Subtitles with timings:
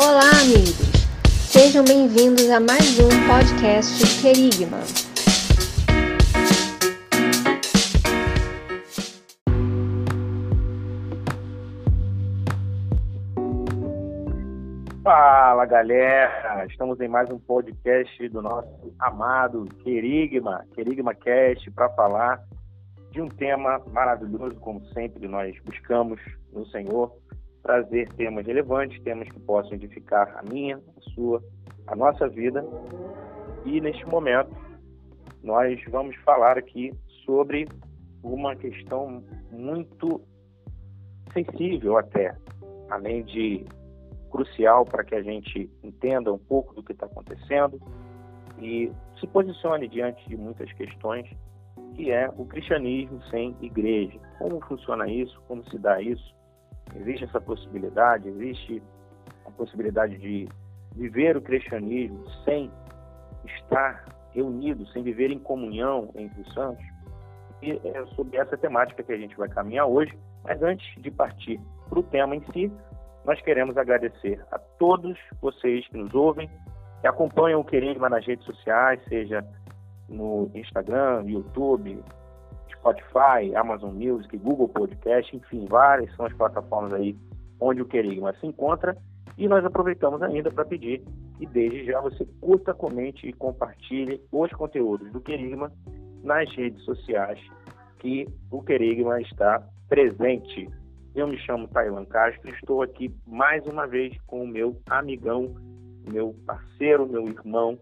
[0.00, 0.78] Olá, amigos!
[1.26, 4.78] Sejam bem-vindos a mais um podcast Querigma.
[15.02, 22.40] Fala galera, estamos em mais um podcast do nosso amado Querigma, Querigma Cast, para falar
[23.10, 26.20] de um tema maravilhoso, como sempre nós buscamos
[26.52, 27.12] no Senhor,
[27.62, 31.42] trazer temas relevantes, temas que possam edificar a minha, a sua,
[31.86, 32.64] a nossa vida.
[33.64, 34.50] E neste momento
[35.42, 36.92] nós vamos falar aqui
[37.24, 37.66] sobre
[38.22, 40.20] uma questão muito
[41.32, 42.36] sensível até,
[42.90, 43.64] além de
[44.30, 47.80] crucial para que a gente entenda um pouco do que está acontecendo
[48.60, 51.28] e se posicione diante de muitas questões,
[51.94, 54.18] que é o cristianismo sem igreja.
[54.38, 55.40] Como funciona isso?
[55.46, 56.37] Como se dá isso?
[56.96, 58.28] Existe essa possibilidade?
[58.28, 58.82] Existe
[59.46, 60.48] a possibilidade de
[60.94, 62.70] viver o cristianismo sem
[63.44, 66.84] estar reunido, sem viver em comunhão entre os santos?
[67.62, 70.16] E é sobre essa temática que a gente vai caminhar hoje.
[70.44, 72.72] Mas antes de partir para o tema em si,
[73.24, 76.48] nós queremos agradecer a todos vocês que nos ouvem,
[77.00, 79.44] que acompanham o Querigma nas redes sociais, seja
[80.08, 82.02] no Instagram, YouTube,
[82.88, 87.16] Spotify, Amazon Music, Google Podcast, enfim, várias são as plataformas aí
[87.60, 88.96] onde o Querigma se encontra.
[89.36, 91.02] E nós aproveitamos ainda para pedir
[91.36, 95.70] que desde já você curta, comente e compartilhe os conteúdos do Querigma
[96.22, 97.38] nas redes sociais
[97.98, 100.68] que o Querigma está presente.
[101.14, 105.54] Eu me chamo Tailan Castro e estou aqui mais uma vez com o meu amigão,
[106.10, 107.78] meu parceiro, meu irmão,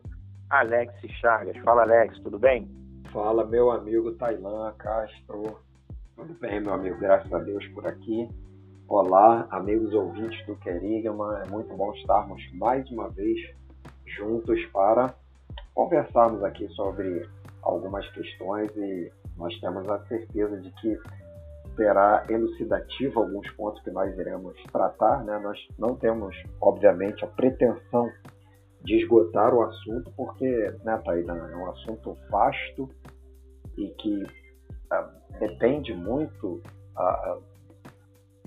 [0.50, 1.56] Alex Chagas.
[1.58, 2.68] Fala, Alex, tudo bem?
[3.12, 5.58] Fala, meu amigo Tailan Castro.
[6.14, 6.98] Tudo bem, meu amigo?
[6.98, 8.28] Graças a Deus por aqui.
[8.88, 11.42] Olá, amigos ouvintes do Querigma.
[11.44, 13.38] É muito bom estarmos mais uma vez
[14.04, 15.14] juntos para
[15.74, 17.28] conversarmos aqui sobre
[17.62, 20.98] algumas questões e nós temos a certeza de que
[21.76, 25.24] será elucidativo alguns pontos que nós iremos tratar.
[25.24, 25.38] Né?
[25.38, 28.10] Nós não temos, obviamente, a pretensão
[28.86, 30.46] de esgotar o assunto, porque,
[30.84, 32.88] né, Taidan, é um assunto vasto
[33.76, 34.22] e que
[34.90, 35.10] ah,
[35.40, 36.62] depende muito
[36.96, 37.38] ah,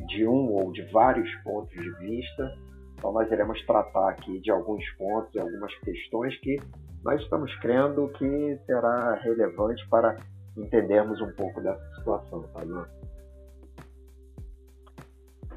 [0.07, 2.57] de um ou de vários pontos de vista.
[2.93, 6.57] Então, nós iremos tratar aqui de alguns pontos e algumas questões que
[7.03, 10.15] nós estamos crendo que será relevante para
[10.57, 12.87] entendermos um pouco dessa situação, Taidan.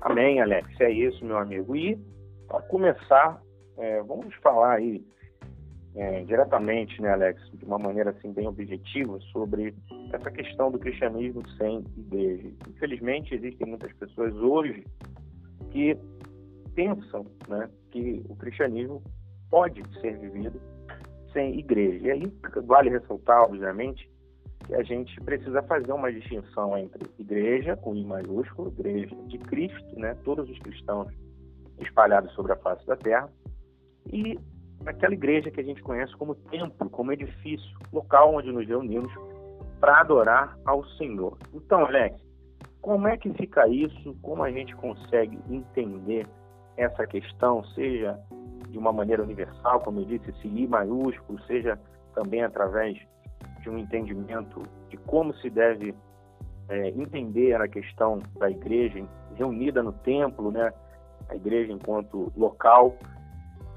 [0.00, 0.69] Amém, Alex.
[0.81, 1.76] É isso, meu amigo.
[1.76, 1.97] E,
[2.49, 3.41] para começar,
[3.76, 5.04] é, vamos falar aí
[5.94, 9.74] é, diretamente, né, Alex, de uma maneira assim bem objetiva sobre
[10.12, 12.50] essa questão do cristianismo sem igreja.
[12.68, 14.84] Infelizmente, existem muitas pessoas hoje
[15.70, 15.96] que
[16.74, 19.02] pensam né, que o cristianismo
[19.50, 20.60] pode ser vivido
[21.32, 22.06] sem igreja.
[22.06, 22.32] E aí
[22.64, 24.10] vale ressaltar, obviamente,
[24.66, 29.98] que a gente precisa fazer uma distinção entre igreja, com I maiúsculo, igreja de Cristo,
[29.98, 31.12] né, todos os cristãos
[31.80, 33.28] espalhados sobre a face da terra,
[34.06, 34.38] e
[34.86, 39.12] aquela igreja que a gente conhece como templo, como edifício, local onde nos reunimos
[39.80, 41.36] para adorar ao Senhor.
[41.52, 42.20] Então, Alex,
[42.80, 44.16] como é que fica isso?
[44.22, 46.26] Como a gente consegue entender
[46.76, 48.18] essa questão, seja
[48.68, 51.78] de uma maneira universal, como eu disse, esse I maiúsculo, seja
[52.14, 52.98] também através
[53.60, 55.94] de um entendimento de como se deve
[56.69, 60.72] é, entender a questão da igreja reunida no templo, né?
[61.28, 62.96] A igreja enquanto local.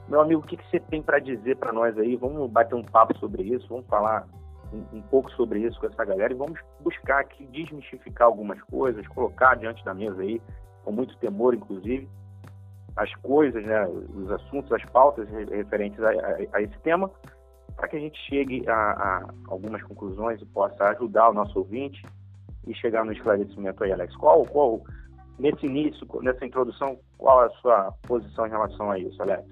[0.07, 2.15] Meu amigo, o que, que você tem para dizer para nós aí?
[2.15, 4.27] Vamos bater um papo sobre isso, vamos falar
[4.71, 9.07] um, um, pouco sobre isso com essa galera e vamos buscar aqui desmistificar algumas coisas,
[9.07, 10.39] colocar diante da mesa aí,
[10.83, 12.07] com muito temor, inclusive,
[12.95, 17.09] as coisas, né, os assuntos, as pautas referentes a, a, a esse tema,
[17.75, 22.03] para que a gente chegue a, a, algumas conclusões e possa ajudar o nosso ouvinte
[22.67, 24.15] e chegar no esclarecimento aí, Alex.
[24.15, 24.81] Qual, qual
[25.39, 29.43] nesse início, nessa introdução, qual a sua posição em relação a isso, Alex?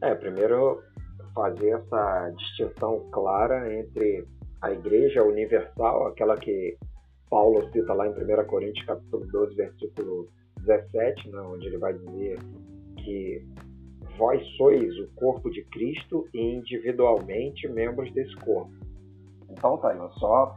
[0.00, 0.80] É, primeiro
[1.34, 4.26] fazer essa distinção clara entre
[4.60, 6.76] a igreja universal, aquela que
[7.28, 10.28] Paulo cita lá em 1 Coríntios capítulo 12, versículo
[10.60, 12.38] 17, né, onde ele vai dizer
[12.96, 13.46] que
[14.16, 18.72] vós sois o corpo de Cristo e individualmente membros desse corpo.
[19.50, 20.56] Então, tá só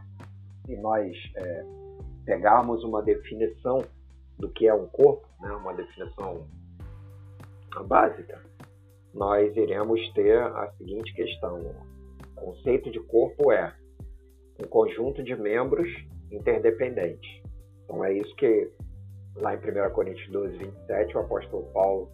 [0.65, 1.65] se nós é,
[2.25, 3.83] pegarmos uma definição
[4.37, 6.47] do que é um corpo, né, uma definição
[7.87, 8.41] básica,
[9.13, 11.59] nós iremos ter a seguinte questão.
[12.37, 13.73] O conceito de corpo é
[14.63, 15.89] um conjunto de membros
[16.31, 17.29] interdependentes.
[17.83, 18.69] Então é isso que
[19.35, 22.09] lá em 1 Coríntios 12, 27, o apóstolo Paulo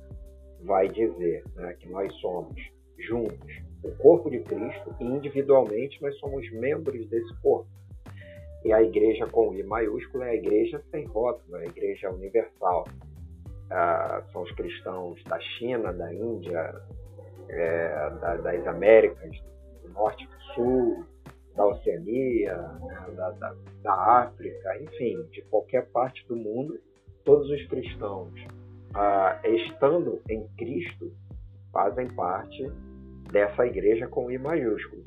[0.63, 2.55] vai dizer né, que nós somos
[2.97, 7.69] juntos o corpo de Cristo e individualmente nós somos membros desse corpo.
[8.65, 12.85] E a igreja com I maiúsculo é a igreja sem rótulo, é a igreja universal.
[14.31, 16.75] São os cristãos da China, da Índia,
[17.49, 19.31] é, da, das Américas,
[19.83, 21.05] do Norte do Sul,
[21.55, 26.79] da Oceania, né, da, da, da, África, enfim, de qualquer parte do mundo,
[27.25, 28.31] todos os cristãos,
[28.93, 31.11] ah, estando em Cristo,
[31.73, 32.71] fazem parte
[33.31, 35.03] dessa igreja com I maiúsculo.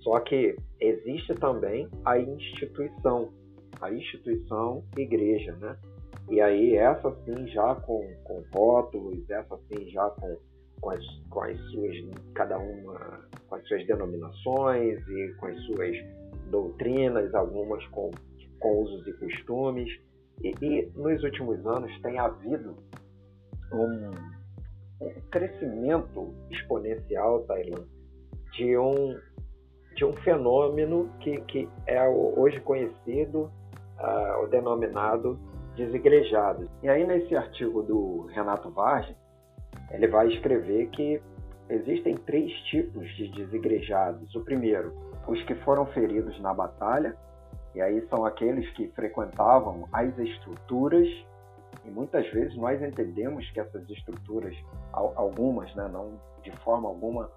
[0.00, 3.32] Só que existe também a instituição,
[3.80, 5.76] a instituição igreja, né?
[6.30, 10.36] E aí essa sim já com, com rótulos, essa sim já com,
[10.80, 11.96] com, as, com as suas,
[12.34, 15.96] cada uma com as suas denominações e com as suas
[16.50, 18.10] doutrinas, algumas com,
[18.58, 19.90] com usos e costumes.
[20.42, 22.74] E, e nos últimos anos tem havido
[23.72, 24.10] um,
[25.00, 27.84] um crescimento exponencial, Tailã,
[28.52, 29.18] de um,
[29.94, 33.50] de um fenômeno que, que é hoje conhecido,
[33.98, 35.38] uh, o denominado
[35.76, 36.68] desigrejados.
[36.82, 39.14] E aí, nesse artigo do Renato Vargas,
[39.90, 41.20] ele vai escrever que
[41.68, 44.34] existem três tipos de desigrejados.
[44.34, 44.92] O primeiro,
[45.26, 47.16] os que foram feridos na batalha,
[47.74, 51.08] e aí são aqueles que frequentavam as estruturas,
[51.84, 54.56] e muitas vezes nós entendemos que essas estruturas,
[54.92, 56.12] algumas, né, não
[56.42, 57.30] de forma alguma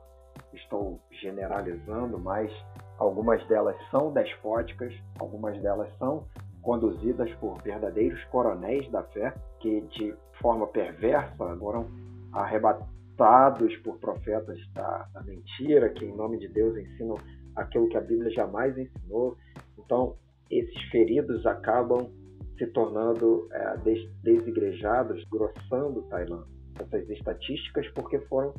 [0.53, 2.51] estou generalizando, mas
[2.97, 6.25] algumas delas são despóticas, algumas delas são
[6.67, 11.87] conduzidas por verdadeiros coronéis da fé que de forma perversa foram
[12.33, 17.15] arrebatados por profetas da, da mentira, que em nome de Deus ensinam
[17.55, 19.37] aquilo que a Bíblia jamais ensinou.
[19.79, 20.17] Então,
[20.51, 22.09] esses feridos acabam
[22.57, 26.43] se tornando é, des desigrejados, grossando Tailã.
[26.81, 28.53] Essas estatísticas porque foram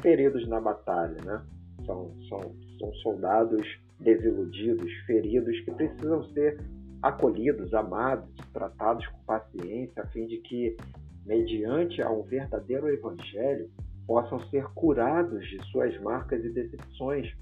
[0.00, 1.44] feridos na batalha, né?
[1.84, 3.66] São, são, são soldados
[3.98, 6.56] desiludidos, feridos, que precisam ser
[7.02, 10.76] acolhidos, amados, tratados com paciência, a fim de que,
[11.24, 13.70] mediante a um verdadeiro evangelho,
[14.06, 17.32] possam ser curados de suas marcas e decepções.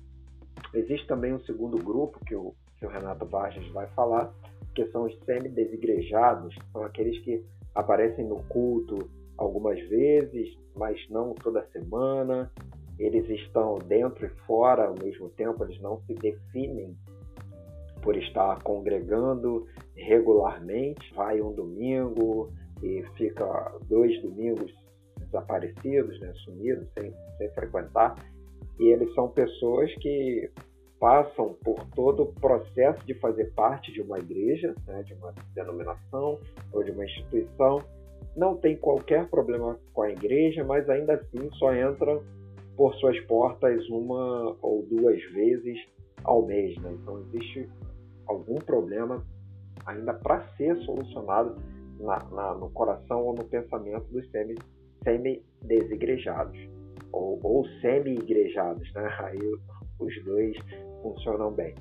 [0.75, 4.33] Existe também um segundo grupo que o, que o Renato Vargas vai falar,
[4.75, 7.43] que são os semi-desigrejados, são aqueles que
[7.75, 12.51] aparecem no culto algumas vezes, mas não toda semana.
[12.99, 16.97] Eles estão dentro e fora ao mesmo tempo, eles não se definem
[18.03, 22.51] por estar congregando regularmente, vai um domingo
[22.83, 24.73] e fica dois domingos
[25.19, 28.15] desaparecidos, né, sumidos, sem, sem frequentar.
[28.79, 30.51] E eles são pessoas que
[31.01, 36.39] passam por todo o processo de fazer parte de uma igreja, né, de uma denominação
[36.73, 37.85] ou de uma instituição,
[38.37, 42.23] não tem qualquer problema com a igreja, mas ainda assim só entram
[42.77, 45.79] por suas portas uma ou duas vezes
[46.23, 46.77] ao mês.
[46.79, 46.93] Né?
[46.93, 47.69] Então existe
[48.29, 49.25] algum problema
[49.87, 51.57] ainda para ser solucionado
[51.99, 54.29] na, na, no coração ou no pensamento dos
[55.03, 56.59] semi-desigrejados
[57.13, 58.93] ou, ou semi-igrejados.
[58.93, 59.09] Né?
[59.25, 59.39] Aí
[59.99, 60.57] os dois
[61.03, 61.75] funcionam bem.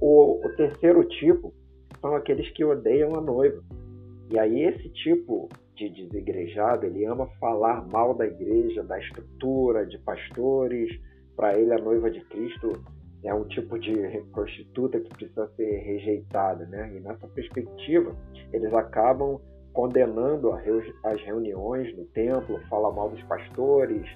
[0.00, 1.54] O, o terceiro tipo
[2.00, 3.62] são aqueles que odeiam a noiva.
[4.30, 9.98] E aí esse tipo de desigrejado, ele ama falar mal da igreja, da estrutura, de
[9.98, 10.90] pastores.
[11.36, 12.82] Para ele, a noiva de Cristo
[13.24, 13.92] é um tipo de
[14.32, 16.92] prostituta que precisa ser rejeitada, né?
[16.96, 18.16] E nessa perspectiva,
[18.52, 19.40] eles acabam
[19.72, 24.06] condenando as reuniões no templo, falam mal dos pastores,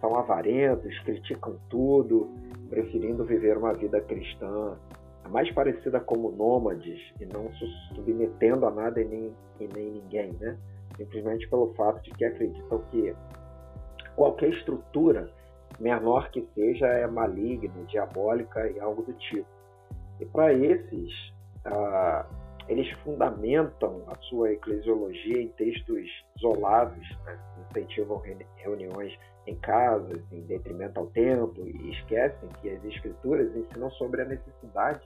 [0.00, 2.30] são avarentos, criticam tudo,
[2.70, 4.76] preferindo viver uma vida cristã
[5.28, 10.32] mais parecida como nômades e não se submetendo a nada e nem, e nem ninguém,
[10.40, 10.58] né?
[10.96, 13.14] Simplesmente pelo fato de que acreditam que
[14.14, 15.30] qualquer estrutura
[15.78, 19.46] menor que seja, é maligna, diabólica e algo do tipo.
[20.20, 21.32] E para esses,
[21.64, 22.26] ah,
[22.68, 27.38] eles fundamentam a sua eclesiologia em textos isolados, né?
[27.70, 28.22] incentivam
[28.56, 34.24] reuniões em casas, em detrimento ao templo, e esquecem que as escrituras ensinam sobre a
[34.24, 35.02] necessidade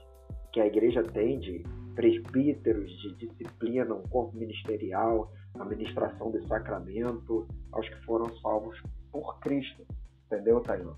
[0.52, 1.62] que a igreja tem de
[1.94, 8.80] presbíteros, de disciplina, um corpo ministerial, a ministração do sacramento aos que foram salvos
[9.12, 9.87] por Cristo.
[10.26, 10.95] Entendeu, Tailã?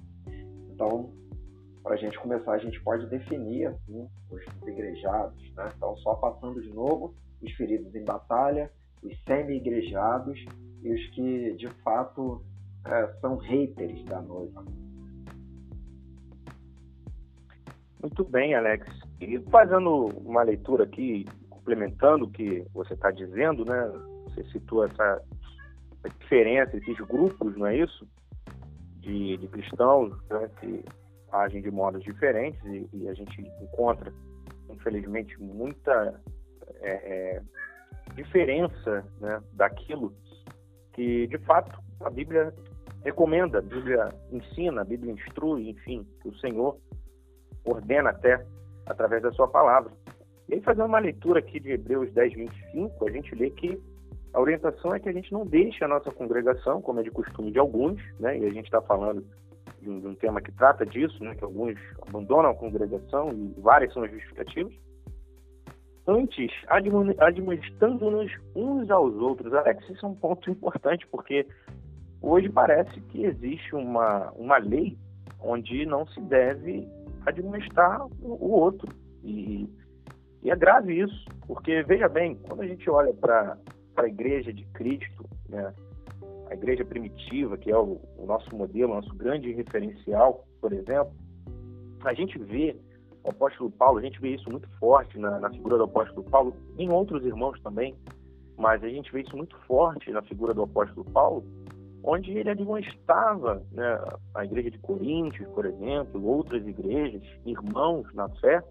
[0.70, 1.12] Então,
[1.82, 5.40] para a gente começar, a gente pode definir assim, os igrejados.
[5.54, 5.70] Né?
[5.76, 8.70] Então, só passando de novo, os feridos em batalha,
[9.02, 10.44] os semi-igrejados
[10.82, 12.42] e os que, de fato,
[12.86, 14.64] é, são haters da noiva.
[18.00, 18.86] Muito bem, Alex.
[19.20, 23.92] E fazendo uma leitura aqui, complementando o que você está dizendo, né?
[24.24, 25.22] Você citou essa
[26.20, 28.06] diferença, esses grupos, não é isso?
[29.00, 30.84] De, de cristãos né, que
[31.32, 34.12] agem de modos diferentes e, e, a gente encontra,
[34.68, 36.20] infelizmente, muita
[36.80, 37.42] é, é,
[38.14, 40.12] diferença né, daquilo
[40.92, 42.52] que, de fato, a Bíblia
[43.04, 46.76] recomenda, a Bíblia ensina, a Bíblia instrui, enfim, que o Senhor
[47.64, 48.44] ordena até
[48.86, 49.92] através da sua palavra.
[50.48, 53.80] E aí, fazendo uma leitura aqui de Hebreus 10, 25, a gente lê que
[54.38, 57.50] a orientação é que a gente não deixe a nossa congregação, como é de costume
[57.50, 58.38] de alguns, né?
[58.38, 59.26] e a gente está falando
[59.82, 61.34] de um, tema que trata disso, né?
[61.34, 61.76] que alguns
[62.06, 64.72] abandonam a congregação e várias são as justificativas.
[66.06, 66.52] Antes,
[67.18, 69.52] admoestando-nos uns aos outros.
[69.52, 71.44] Alex, isso é um ponto importante, porque
[72.22, 74.96] hoje parece que existe uma, uma lei
[75.40, 76.88] onde não se deve
[77.26, 78.88] admoestar o outro.
[79.24, 79.68] E
[80.42, 83.58] e é grave isso, porque, veja bem, quando a gente olha para
[84.04, 85.72] a igreja de Cristo, né,
[86.50, 91.12] a igreja primitiva, que é o, o nosso modelo, nosso grande referencial, por exemplo,
[92.04, 92.76] a gente vê
[93.24, 96.54] o apóstolo Paulo, a gente vê isso muito forte na, na, figura do apóstolo Paulo,
[96.78, 97.94] em outros irmãos também,
[98.56, 101.44] mas a gente vê isso muito forte na figura do apóstolo Paulo,
[102.02, 104.00] onde ele admoestava né,
[104.34, 108.62] a igreja de Coríntios, por exemplo, outras igrejas, irmãos na fé,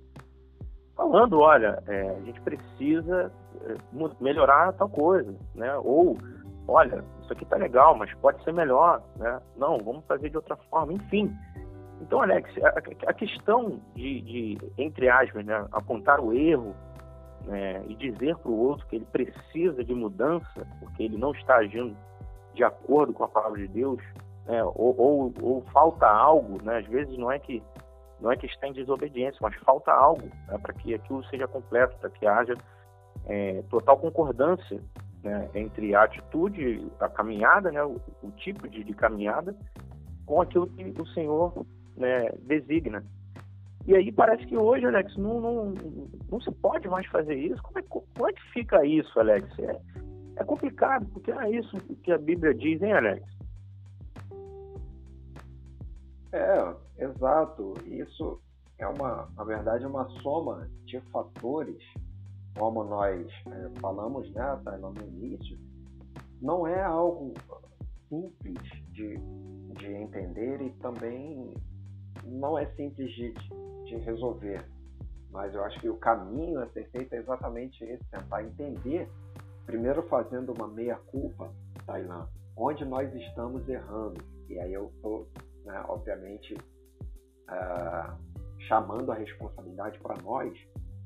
[0.98, 3.76] falando, olha, é, a gente precisa é,
[4.20, 5.74] melhorar tal coisa, né?
[5.78, 6.18] Ou,
[6.68, 9.40] olha, isso aqui tá legal, mas pode ser melhor, né?
[9.56, 11.32] Não, vamos fazer de outra forma, enfim.
[12.02, 16.76] Então, Alex, a, a questão de, de, entre aspas, né, apontar o erro
[17.46, 21.58] né, e dizer para o outro que ele precisa de mudança, porque ele não está
[21.58, 21.96] agindo
[22.54, 24.02] de acordo com a palavra de Deus,
[24.46, 26.78] né, ou, ou, ou falta algo, né?
[26.78, 27.62] Às vezes não é que
[28.20, 31.96] não é que está em desobediência, mas falta algo né, para que aquilo seja completo,
[31.98, 32.56] para que haja
[33.26, 34.82] é, total concordância
[35.24, 39.56] né, entre a atitude, a caminhada, né, o, o tipo de, de, caminhada,
[40.26, 43.04] com aquilo que o Senhor né, designa.
[43.86, 45.74] E aí parece que hoje, Alex, não, não,
[46.30, 47.62] não se pode mais fazer isso.
[47.64, 49.48] Como é, como é que fica isso, Alex?
[49.60, 49.80] É,
[50.38, 53.24] é complicado, porque é isso que a Bíblia diz, hein, Alex?
[56.34, 57.74] É, exato.
[57.86, 58.42] Isso
[58.78, 61.84] é uma, na verdade, uma soma de fatores,
[62.58, 65.58] como nós é, falamos, né, Taylor, no início,
[66.42, 67.34] não é algo
[68.10, 68.62] simples
[68.92, 69.18] de,
[69.80, 71.54] de entender e também
[72.24, 73.34] não é simples de,
[73.86, 74.66] de resolver.
[75.32, 79.10] Mas eu acho que o caminho a ser feito é exatamente esse, tentar entender,
[79.66, 81.52] primeiro fazendo uma meia-culpa,
[81.86, 84.24] Tailan, onde nós estamos errando.
[84.50, 85.28] E aí eu estou
[85.68, 86.56] né, obviamente,
[87.50, 88.18] uh,
[88.68, 90.54] chamando a responsabilidade para nós,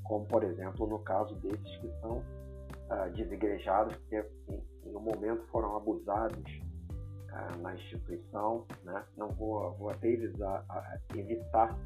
[0.03, 5.77] como, por exemplo, no caso desses que são uh, desigrejados, porque em, um momento foram
[5.77, 6.43] abusados
[7.31, 8.65] uh, na instituição.
[8.83, 9.03] Né?
[9.17, 10.65] Não vou, vou até evitar,
[11.15, 11.77] evitar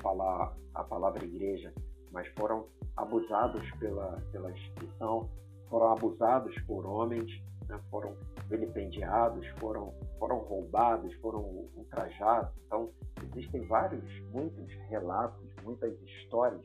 [0.00, 1.72] falar a palavra igreja,
[2.12, 5.28] mas foram abusados pela, pela instituição,
[5.68, 7.30] foram abusados por homens,
[7.68, 7.78] né?
[7.90, 8.16] foram
[8.48, 11.40] vilipendiados, foram, foram roubados, foram
[11.76, 12.50] ultrajados.
[12.66, 12.90] Então,
[13.30, 16.62] existem vários, muitos relatos, muitas histórias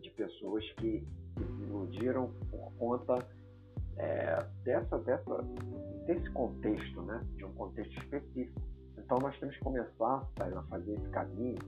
[0.00, 3.26] de pessoas que se iludiram por conta
[3.96, 5.42] é, dessa, dessa,
[6.06, 7.24] desse contexto, né?
[7.36, 8.60] de um contexto específico.
[8.96, 11.58] Então, nós temos que começar a fazer esse caminho,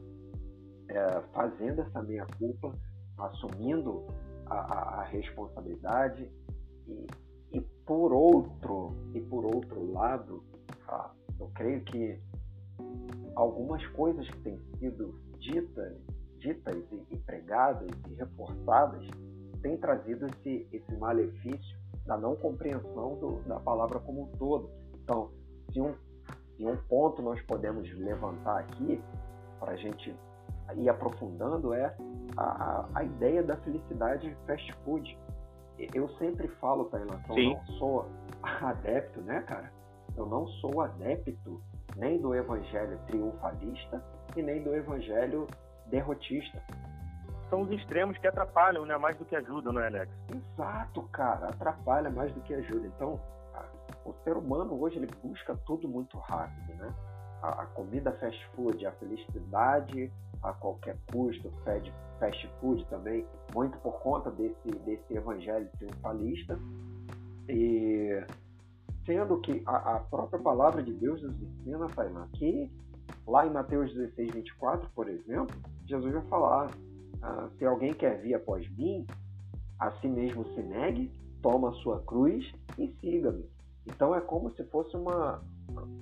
[0.88, 2.74] é, fazendo essa meia-culpa,
[3.18, 4.06] assumindo
[4.46, 6.30] a, a, a responsabilidade
[6.86, 7.06] e,
[7.52, 10.42] e por outro, e por outro lado,
[10.88, 12.20] ah, eu creio que
[13.34, 15.96] algumas coisas que têm sido ditas,
[16.38, 19.06] ditas e, e pregadas e reforçadas
[19.62, 24.70] têm trazido esse, esse malefício da não compreensão do, da palavra como um todo.
[25.02, 25.30] Então,
[25.72, 25.94] se um,
[26.56, 29.02] se um ponto nós podemos levantar aqui
[29.58, 30.14] para a gente
[30.76, 31.94] ir aprofundando é
[32.36, 35.18] a, a ideia da felicidade fast food
[35.94, 38.06] eu sempre falo, Taylor, eu não sou
[38.42, 39.72] adepto, né, cara?
[40.16, 41.62] Eu não sou adepto
[41.96, 44.02] nem do evangelho triunfalista
[44.36, 45.46] e nem do evangelho
[45.86, 46.62] derrotista.
[47.48, 48.96] São os extremos que atrapalham, né?
[48.96, 50.12] Mais do que ajudam, não é, Alex?
[50.32, 51.48] Exato, cara.
[51.48, 52.86] Atrapalha mais do que ajuda.
[52.86, 53.20] Então,
[54.04, 56.94] o ser humano hoje ele busca tudo muito rápido, né?
[57.42, 61.92] A, a comida fast food, a felicidade a qualquer custo, fast
[62.60, 63.24] food também,
[63.54, 66.58] muito por conta desse, desse evangelho triunfalista.
[67.48, 68.24] E
[69.06, 72.70] sendo que a, a própria palavra de Deus nos ensina, Tainá, que
[73.26, 76.70] lá em Mateus 16, 24, por exemplo, Jesus vai falar:
[77.22, 79.06] ah, se alguém quer vir após mim,
[79.78, 81.10] a si mesmo se negue,
[81.42, 83.44] toma a sua cruz e siga-me.
[83.86, 85.42] Então é como se fosse uma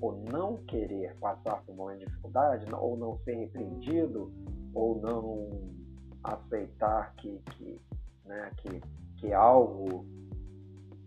[0.01, 4.33] ou não querer passar por uma dificuldade, ou não ser repreendido,
[4.75, 5.78] ou não
[6.23, 7.81] aceitar que, que,
[8.25, 8.81] né, que,
[9.17, 10.05] que algo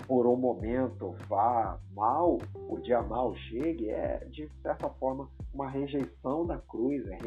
[0.07, 2.37] por um momento vá mal,
[2.67, 7.17] o dia mal chegue, é de certa forma uma rejeição da cruz, é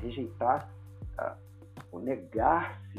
[0.00, 0.70] rejeitar,
[1.92, 2.98] uh, negar-se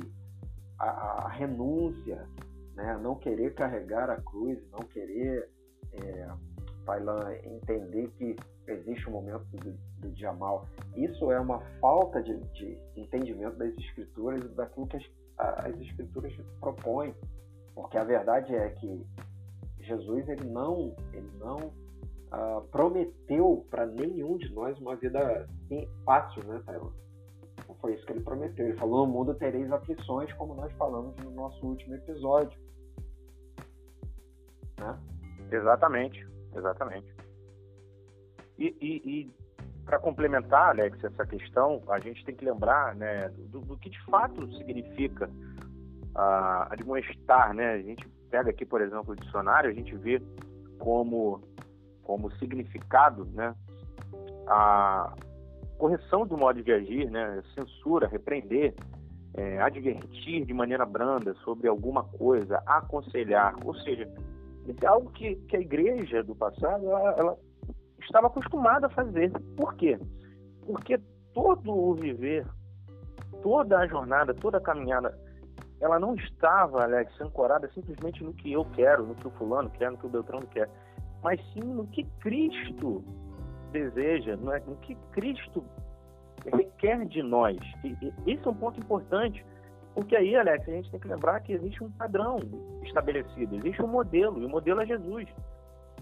[0.79, 0.89] a,
[1.25, 2.27] a, renúncia,
[2.75, 2.97] né?
[3.01, 5.49] não querer carregar a cruz, não querer
[5.93, 6.27] é,
[6.89, 8.35] Tailan entender que
[8.67, 10.67] existe um momento do, do dia mal.
[10.95, 15.05] Isso é uma falta de, de entendimento das escrituras e daquilo que as,
[15.37, 17.13] as escrituras propõem.
[17.75, 19.05] Porque a verdade é que
[19.81, 25.47] Jesus ele não, ele não uh, prometeu para nenhum de nós uma vida
[26.03, 26.91] fácil, né, Taylor?
[27.67, 28.67] Não foi isso que ele prometeu.
[28.67, 32.59] Ele falou: no mundo tereis aflições, como nós falamos no nosso último episódio.
[34.79, 34.97] Né?
[35.51, 37.13] Exatamente, exatamente.
[38.57, 39.33] E, e, e
[39.85, 44.03] para complementar, Alex, essa questão, a gente tem que lembrar né, do, do que de
[44.05, 45.29] fato significa
[46.13, 47.73] a admoestar, né?
[47.73, 50.21] A gente pega aqui, por exemplo, o dicionário, a gente vê
[50.77, 51.41] como,
[52.03, 53.55] como significado, né?
[54.47, 55.13] A
[55.77, 57.41] correção do modo de agir, né?
[57.55, 58.75] Censura, repreender,
[59.33, 64.11] é, advertir de maneira branda sobre alguma coisa, aconselhar, ou seja,
[64.81, 67.37] é algo que, que a igreja do passado ela, ela
[68.01, 69.31] estava acostumada a fazer.
[69.55, 69.99] Por quê?
[70.65, 70.99] Porque
[71.33, 72.45] todo o viver,
[73.41, 75.17] toda a jornada, toda a caminhada
[75.81, 79.89] ela não estava, Alex, ancorada simplesmente no que eu quero, no que o fulano quer,
[79.91, 80.69] no que o Beltrano quer,
[81.23, 83.03] mas sim no que Cristo
[83.71, 84.35] deseja, é?
[84.35, 85.63] no que Cristo
[86.53, 87.57] requer de nós.
[87.83, 89.45] E, e, esse é um ponto importante,
[89.99, 92.39] porque aí, Alex, a gente tem que lembrar que existe um padrão
[92.83, 95.27] estabelecido, existe um modelo, e o modelo é Jesus.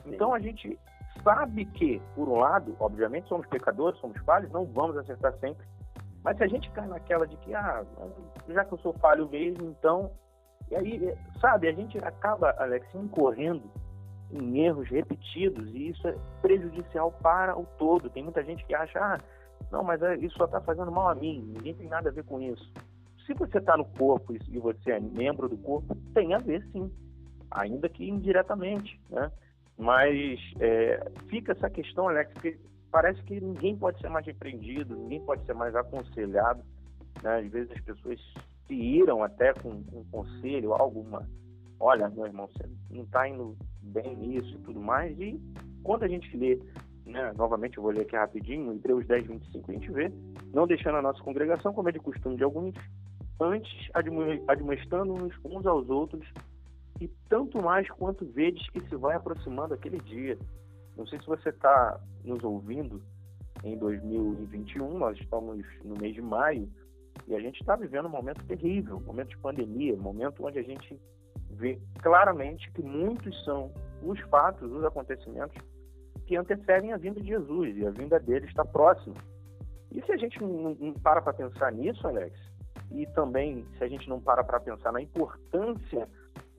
[0.05, 0.77] Então a gente
[1.23, 5.65] sabe que, por um lado, obviamente somos pecadores, somos falhos, não vamos acertar sempre,
[6.23, 7.83] mas se a gente cai naquela de que, ah,
[8.47, 10.11] já que eu sou falho mesmo, então.
[10.69, 13.63] E aí, sabe, a gente acaba, Alex, incorrendo
[14.29, 18.11] em erros repetidos e isso é prejudicial para o todo.
[18.11, 19.17] Tem muita gente que acha, ah,
[19.71, 22.25] não, mas é, isso só está fazendo mal a mim, ninguém tem nada a ver
[22.25, 22.71] com isso.
[23.27, 26.89] Se você está no corpo e você é membro do corpo, tem a ver sim,
[27.51, 29.29] ainda que indiretamente, né?
[29.77, 32.57] Mas é, fica essa questão, Alex, que
[32.89, 36.63] parece que ninguém pode ser mais repreendido, ninguém pode ser mais aconselhado.
[37.21, 37.39] Né?
[37.39, 38.19] Às vezes as pessoas
[38.65, 41.27] se iram até com, com um conselho, alguma.
[41.79, 45.19] Olha, meu irmão, você não está indo bem nisso e tudo mais.
[45.19, 45.39] E
[45.83, 46.59] quando a gente lê,
[47.05, 50.11] né, novamente eu vou ler aqui rapidinho, Hebreus 10, 25, a gente vê,
[50.53, 52.73] não deixando a nossa congregação, como é de costume de alguns,
[53.39, 53.89] antes
[54.47, 56.27] admoestando-nos uns aos outros,
[56.99, 60.37] e tanto mais quanto vedes que se vai aproximando aquele dia
[60.97, 63.01] não sei se você está nos ouvindo
[63.63, 66.67] em 2021, nós estamos no mês de maio
[67.27, 70.57] e a gente está vivendo um momento terrível, um momento de pandemia, um momento onde
[70.57, 70.99] a gente
[71.51, 73.71] vê claramente que muitos são
[74.01, 75.55] os fatos, os acontecimentos
[76.25, 79.15] que antecedem a vinda de Jesus e a vinda dele está próxima.
[79.91, 82.37] E se a gente não, não para para pensar nisso, Alex,
[82.91, 86.07] e também se a gente não para para pensar na importância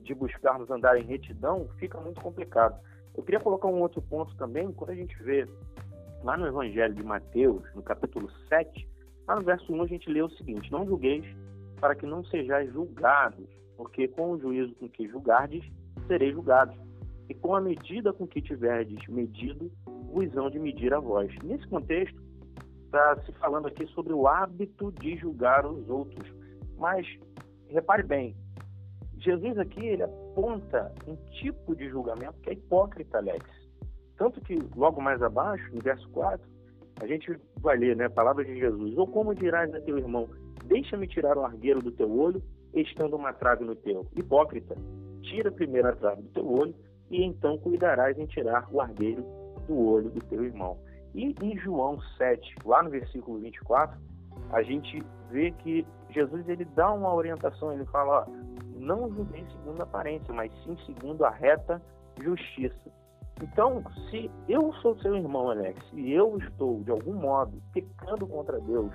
[0.01, 2.81] de buscarmos andar em retidão, fica muito complicado.
[3.17, 5.47] Eu queria colocar um outro ponto também, quando a gente vê
[6.23, 8.89] lá no Evangelho de Mateus, no capítulo 7,
[9.27, 11.25] lá no verso 1 a gente lê o seguinte: Não julgueis
[11.81, 15.65] para que não sejais julgados, porque com o juízo com que julgardes,
[16.07, 16.77] sereis julgados.
[17.29, 19.71] E com a medida com que tiverdes medido,
[20.11, 21.31] vos hão de medir a vós.
[21.45, 22.19] Nesse contexto,
[22.89, 26.27] está se falando aqui sobre o hábito de julgar os outros.
[26.77, 27.07] Mas,
[27.69, 28.35] repare bem,
[29.19, 33.45] Jesus aqui ele aponta um tipo de julgamento que é hipócrita, Alex.
[34.17, 36.41] Tanto que logo mais abaixo, no verso 4,
[37.01, 38.97] a gente vai ler né, a palavra de Jesus.
[38.97, 40.29] Ou como dirás a teu irmão,
[40.65, 42.43] deixa-me tirar o argueiro do teu olho,
[42.75, 44.07] estando uma trave no teu.
[44.17, 44.75] Hipócrita,
[45.23, 46.75] tira primeiro a trave do teu olho,
[47.11, 49.25] e então cuidarás em tirar o argueiro
[49.67, 50.79] do olho do teu irmão.
[51.15, 53.99] E em João 7, lá no versículo 24,
[54.53, 58.27] a gente vê que Jesus ele dá uma orientação, ele fala, ó,
[58.77, 61.83] não julguei segundo a aparência, mas sim segundo a reta
[62.21, 62.91] justiça.
[63.43, 68.61] Então, se eu sou seu irmão, Alex, e eu estou, de algum modo, pecando contra
[68.61, 68.93] Deus,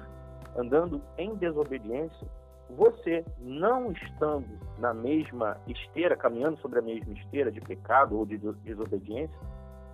[0.57, 2.27] andando em desobediência,
[2.69, 4.47] você, não estando
[4.79, 9.37] na mesma esteira, caminhando sobre a mesma esteira de pecado ou de desobediência,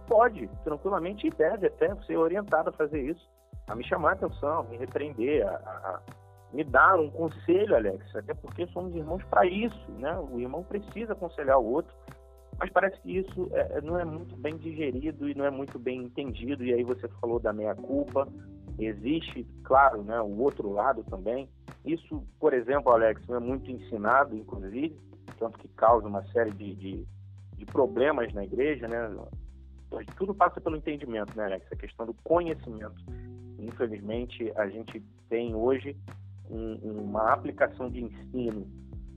[0.10, 3.30] pode, tranquilamente, e deve até ser orientado a fazer isso,
[3.67, 6.00] a me chamar a atenção, a me repreender, a, a,
[6.52, 10.17] me dar um conselho, Alex, até porque somos irmãos para isso, né?
[10.17, 11.93] O irmão precisa aconselhar o outro
[12.60, 16.04] Mas parece que isso é, não é muito bem digerido e não é muito bem
[16.04, 16.63] entendido.
[16.65, 18.28] E aí você falou da meia-culpa.
[18.80, 21.48] Existe, claro, né, o outro lado também.
[21.86, 25.00] Isso, por exemplo, Alex, não é muito ensinado, inclusive,
[25.38, 27.08] tanto que causa uma série de, de,
[27.56, 29.10] de problemas na igreja, né?
[30.17, 31.65] Tudo passa pelo entendimento, né, Alex?
[31.71, 32.95] A questão do conhecimento.
[33.58, 35.97] Infelizmente, a gente tem hoje
[36.49, 38.67] um, uma aplicação de ensino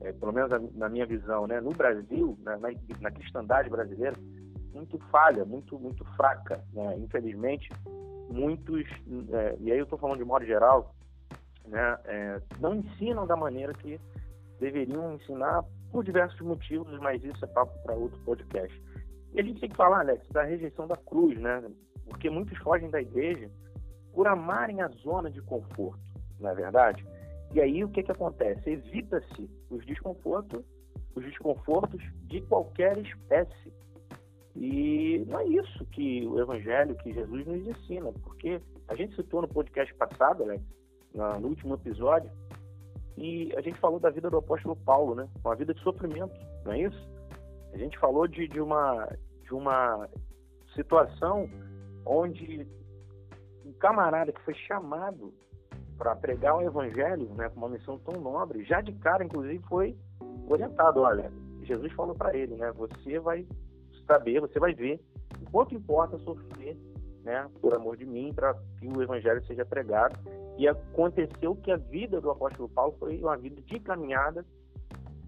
[0.03, 2.69] é, pelo menos na minha visão, né, no Brasil, na, na,
[3.01, 4.17] na cristandade brasileira,
[4.75, 6.63] muito falha, muito, muito fraca.
[6.73, 6.99] Né?
[6.99, 7.71] Infelizmente,
[8.31, 8.85] muitos,
[9.33, 10.95] é, e aí eu estou falando de modo geral,
[11.67, 14.01] né, é, não ensinam da maneira que
[14.59, 18.83] deveriam ensinar por diversos motivos, mas isso é papo para outro podcast.
[19.33, 21.63] E a gente tem que falar, Alex, da rejeição da cruz, né?
[22.07, 23.51] Porque muitos fogem da igreja
[24.13, 26.01] por amarem a zona de conforto,
[26.39, 27.05] não é verdade?
[27.55, 28.71] E aí o que, que acontece?
[28.71, 30.63] Evita-se os desconfortos,
[31.15, 33.73] os desconfortos de qualquer espécie.
[34.55, 39.41] E não é isso que o Evangelho, que Jesus nos ensina, porque a gente citou
[39.41, 40.63] no podcast passado, Alex,
[41.15, 42.31] no último episódio,
[43.17, 45.29] e a gente falou da vida do apóstolo Paulo, né?
[45.45, 47.09] Uma vida de sofrimento, não é isso?
[47.73, 49.09] A gente falou de, de, uma,
[49.43, 50.09] de uma
[50.75, 51.49] situação
[52.05, 52.67] onde
[53.65, 55.33] um camarada que foi chamado
[55.97, 59.97] para pregar o evangelho, né, com uma missão tão nobre, já de cara, inclusive, foi
[60.49, 61.01] orientado.
[61.01, 61.31] Olha,
[61.63, 63.47] Jesus falou para ele, né, você vai
[64.07, 65.01] saber, você vai ver
[65.41, 66.77] o quanto importa sofrer,
[67.23, 70.19] né, por amor de mim, para que o evangelho seja pregado.
[70.59, 74.45] E aconteceu que a vida do apóstolo Paulo foi uma vida de caminhada,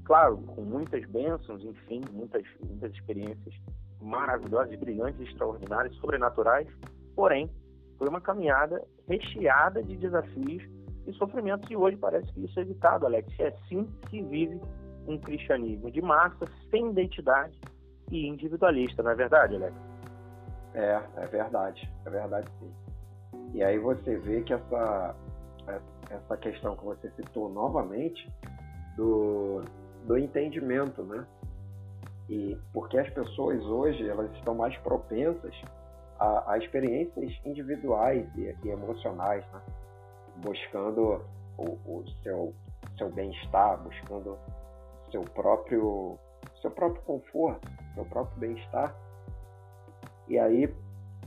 [0.04, 3.54] claro, com muitas bênçãos, enfim, muitas, muitas experiências
[4.00, 6.68] maravilhosas, brilhantes, extraordinárias, sobrenaturais,
[7.16, 7.50] porém
[7.98, 10.62] foi uma caminhada recheada de desafios
[11.06, 13.28] e sofrimentos, e hoje parece que isso é evitado, Alex.
[13.38, 14.60] É assim que vive
[15.06, 17.58] um cristianismo de massa, sem identidade
[18.10, 19.74] e individualista, não é verdade, Alex?
[20.74, 22.72] É, é verdade, é verdade sim.
[23.54, 25.14] E aí você vê que essa,
[26.10, 28.28] essa questão que você citou novamente
[28.96, 29.62] do,
[30.04, 31.26] do entendimento, né?
[32.28, 35.54] E porque as pessoas hoje elas estão mais propensas
[36.18, 39.60] a, a experiências individuais e, e emocionais, né?
[40.36, 41.24] buscando
[41.58, 42.54] o, o seu,
[42.96, 44.38] seu bem-estar, buscando
[45.10, 46.18] seu próprio
[46.60, 48.94] seu próprio conforto, seu próprio bem-estar.
[50.28, 50.74] E aí,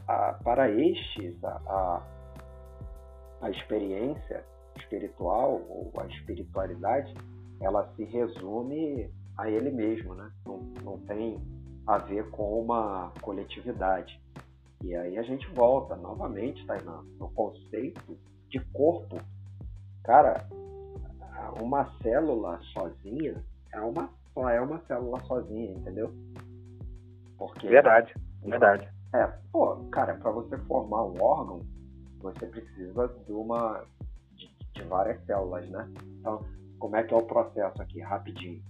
[0.07, 2.01] a, para estes, a, a,
[3.41, 4.43] a experiência
[4.77, 7.13] espiritual ou a espiritualidade,
[7.61, 10.31] ela se resume a ele mesmo, né?
[10.45, 11.39] Não, não tem
[11.85, 14.19] a ver com uma coletividade.
[14.83, 18.17] E aí a gente volta novamente, Tainá, no conceito
[18.49, 19.17] de corpo.
[20.03, 20.47] Cara,
[21.61, 23.43] uma célula sozinha
[23.73, 26.13] é uma, só é uma célula sozinha, entendeu?
[27.37, 28.89] Porque, verdade, verdade.
[29.13, 31.61] É, pô, cara, para você formar um órgão,
[32.19, 33.83] você precisa de uma
[34.35, 35.89] de, de, várias células, né?
[36.19, 36.43] Então,
[36.79, 38.63] como é que é o processo aqui, rapidinho?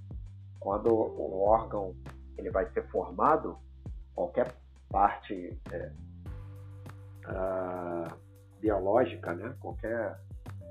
[0.60, 1.96] Quando o órgão
[2.38, 3.58] ele vai ser formado,
[4.14, 4.54] qualquer
[4.90, 5.92] parte é,
[8.60, 9.56] biológica, né?
[9.60, 10.20] qualquer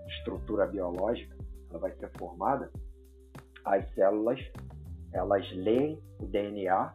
[0.09, 1.37] estrutura biológica,
[1.71, 2.71] ela vai ser formada,
[3.65, 4.41] as células
[5.13, 6.93] elas leem o DNA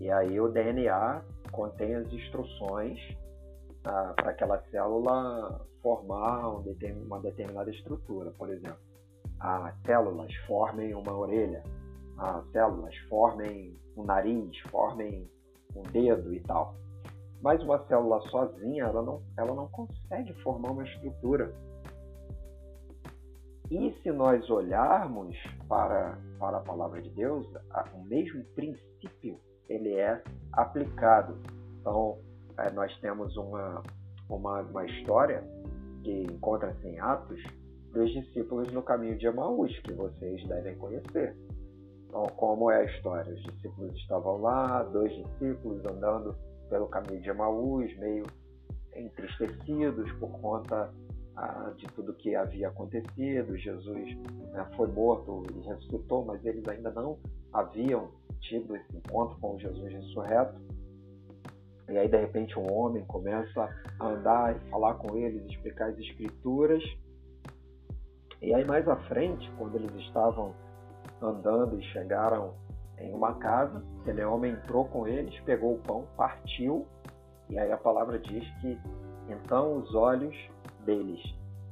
[0.00, 2.98] e aí o DNA contém as instruções
[3.84, 8.78] ah, para aquela célula formar uma determinada estrutura, por exemplo.
[9.40, 11.62] As células formem uma orelha,
[12.18, 15.30] as células formem um nariz, formem
[15.74, 16.74] um dedo e tal.
[17.42, 21.54] Mas uma célula sozinha, ela não, ela não consegue formar uma estrutura.
[23.70, 25.36] E se nós olharmos
[25.68, 27.46] para, para a palavra de Deus,
[27.92, 30.22] o mesmo princípio ele é
[30.52, 31.38] aplicado.
[31.80, 32.18] Então,
[32.58, 33.82] é, nós temos uma,
[34.28, 35.44] uma, uma história
[36.02, 37.42] que encontra-se em Atos
[37.96, 41.34] dos discípulos no caminho de Emaús, que vocês devem conhecer.
[42.06, 43.32] Então, como é a história?
[43.32, 46.36] Os discípulos estavam lá, dois discípulos andando
[46.68, 48.24] pelo caminho de Emaús, meio
[48.94, 50.92] entristecidos por conta
[51.36, 53.56] ah, de tudo que havia acontecido.
[53.56, 54.16] Jesus
[54.52, 57.18] né, foi morto e ressuscitou, mas eles ainda não
[57.52, 60.54] haviam tido esse encontro com Jesus ressurreto.
[61.88, 63.68] E aí, de repente, um homem começa
[64.00, 66.82] a andar e falar com eles, explicar as escrituras.
[68.42, 70.54] E aí, mais à frente, quando eles estavam
[71.22, 72.54] andando e chegaram
[72.98, 73.82] em uma casa,
[74.28, 76.86] homem entrou com eles, pegou o pão, partiu,
[77.48, 78.78] e aí a palavra diz que
[79.28, 80.34] então os olhos
[80.84, 81.20] deles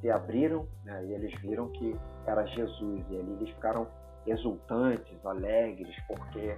[0.00, 1.96] se abriram né, e eles viram que
[2.26, 3.86] era Jesus, e ali eles ficaram
[4.26, 6.56] exultantes, alegres, porque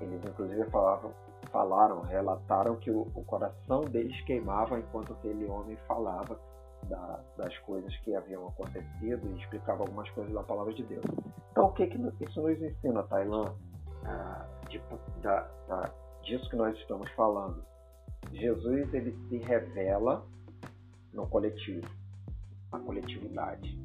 [0.00, 1.12] Eles inclusive falavam,
[1.52, 6.38] falaram, relataram que o, o coração deles queimava enquanto aquele homem falava
[6.88, 11.04] da, das coisas que haviam acontecido e explicava algumas coisas da palavra de Deus.
[11.50, 13.54] Então, o que, que isso nos ensina, Tailã?
[14.04, 14.80] Ah, de,
[15.22, 15.90] da, da,
[16.22, 17.64] disso que nós estamos falando.
[18.32, 20.26] Jesus ele se revela
[21.12, 21.88] no coletivo,
[22.72, 23.78] na coletividade.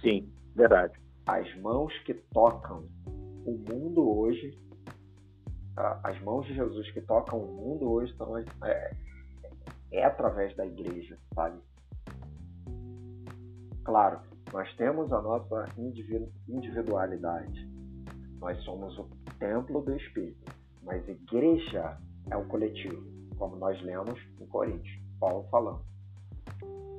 [0.00, 0.98] Sim, verdade.
[1.26, 2.84] As mãos que tocam
[3.44, 4.58] o mundo hoje,
[5.76, 8.92] as mãos de Jesus que tocam o mundo hoje são é,
[9.92, 11.58] é através da igreja, sabe?
[13.84, 14.20] Claro,
[14.52, 15.66] nós temos a nossa
[16.48, 17.68] individualidade.
[18.40, 21.98] Nós somos o templo do Espírito, mas igreja
[22.30, 23.02] é o coletivo,
[23.36, 25.82] como nós lemos em Coríntios, Paulo falando.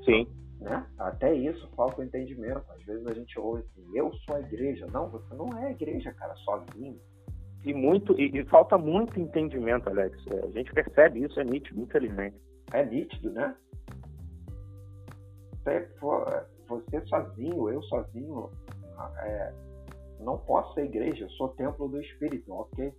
[0.03, 0.27] Sim.
[0.59, 0.85] Né?
[0.97, 2.63] Até isso falta o entendimento.
[2.71, 4.85] Às vezes a gente ouve assim, eu sou a igreja.
[4.91, 6.99] Não, você não é a igreja, cara, sozinho.
[7.63, 10.17] E, muito, e, e falta muito entendimento, Alex.
[10.27, 12.35] É, a gente percebe isso, é nítido, infelizmente
[12.73, 13.55] é nítido, né?
[16.67, 18.49] Você sozinho, eu sozinho,
[19.17, 19.53] é,
[20.19, 22.93] não posso ser igreja, eu sou templo do Espírito, ok?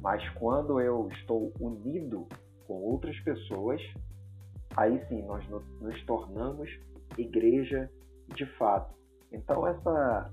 [0.00, 2.26] Mas quando eu estou unido
[2.66, 3.80] com outras pessoas,
[4.76, 6.68] aí sim nós nos tornamos
[7.16, 7.90] igreja
[8.34, 8.94] de fato.
[9.30, 10.30] Então essa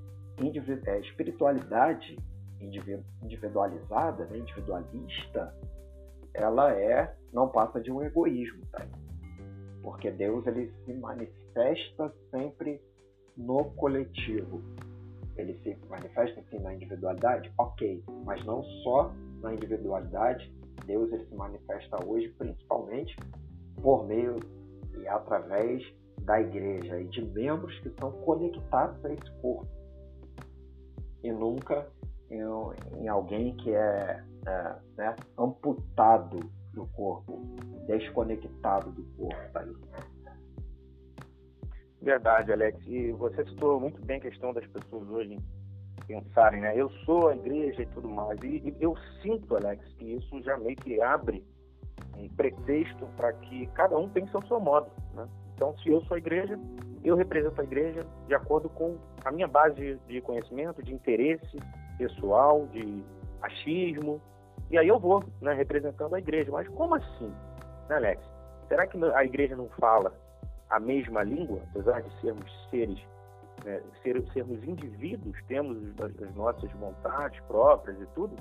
[0.86, 2.18] é, espiritualidade
[3.22, 5.54] individualizada, né, individualista,
[6.34, 8.86] ela é não passa de um egoísmo, tá?
[9.82, 12.82] Porque Deus ele se manifesta sempre
[13.38, 14.62] no coletivo.
[15.38, 19.12] Ele se manifesta sim na individualidade, ok, mas não só
[19.42, 20.54] na individualidade.
[20.86, 23.16] Deus ele se manifesta hoje principalmente
[23.82, 24.38] por meio
[24.98, 25.84] e através
[26.24, 29.80] da igreja e de membros que são conectados a esse corpo
[31.24, 31.88] e nunca
[32.30, 32.42] em,
[33.02, 34.24] em alguém que é
[34.98, 36.40] né, amputado
[36.74, 37.42] do corpo,
[37.88, 39.76] desconectado do corpo, tá aí.
[42.02, 42.80] Verdade, Alex.
[42.88, 45.38] E você citou muito bem a questão das pessoas hoje
[46.08, 46.74] pensarem, né?
[46.76, 48.40] Eu sou a igreja e tudo mais.
[48.42, 51.44] E, e eu sinto, Alex, que isso já meio que abre
[52.18, 55.28] um pretexto para que cada um pense ao seu modo, né?
[55.54, 56.58] Então, se eu sou a igreja,
[57.04, 61.58] eu represento a igreja de acordo com a minha base de conhecimento, de interesse
[61.98, 63.04] pessoal, de
[63.42, 64.22] achismo,
[64.70, 66.52] e aí eu vou, né, representando a igreja.
[66.52, 67.34] Mas como assim,
[67.90, 68.22] né, Alex?
[68.68, 70.14] Será que a igreja não fala
[70.70, 73.00] a mesma língua, apesar de sermos seres,
[73.66, 78.36] né, ser, sermos indivíduos, temos as nossas vontades próprias e tudo?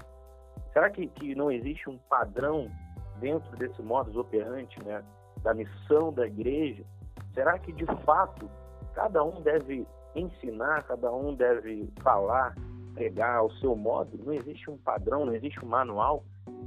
[0.72, 2.70] Será que, que não existe um padrão
[3.18, 5.02] dentro desse modus operandi, né,
[5.42, 6.84] da missão da igreja?
[7.32, 8.50] Será que de fato
[8.94, 12.54] cada um deve ensinar, cada um deve falar
[12.98, 16.24] pregar ao seu modo, não existe um padrão, não existe um manual.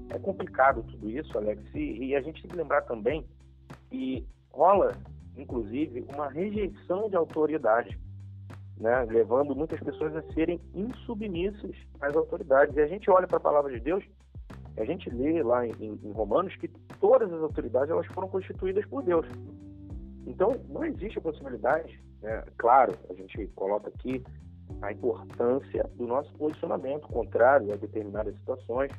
[0.09, 1.61] É complicado tudo isso, Alex.
[1.75, 3.25] E, e a gente tem que lembrar também
[3.89, 4.95] que rola,
[5.37, 7.99] inclusive, uma rejeição de autoridade,
[8.77, 9.03] né?
[9.09, 12.75] levando muitas pessoas a serem insubmissas às autoridades.
[12.77, 14.03] E a gente olha para a palavra de Deus,
[14.77, 16.69] a gente lê lá em, em Romanos que
[17.01, 19.25] todas as autoridades elas foram constituídas por Deus.
[20.25, 22.41] Então, não existe a possibilidade, né?
[22.57, 24.23] claro, a gente coloca aqui
[24.81, 28.91] a importância do nosso posicionamento contrário a determinadas situações,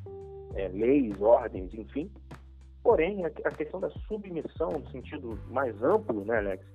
[0.54, 2.10] é, leis, ordens, enfim.
[2.82, 6.66] Porém, a, questão da submissão, no sentido mais amplo, né, Alex,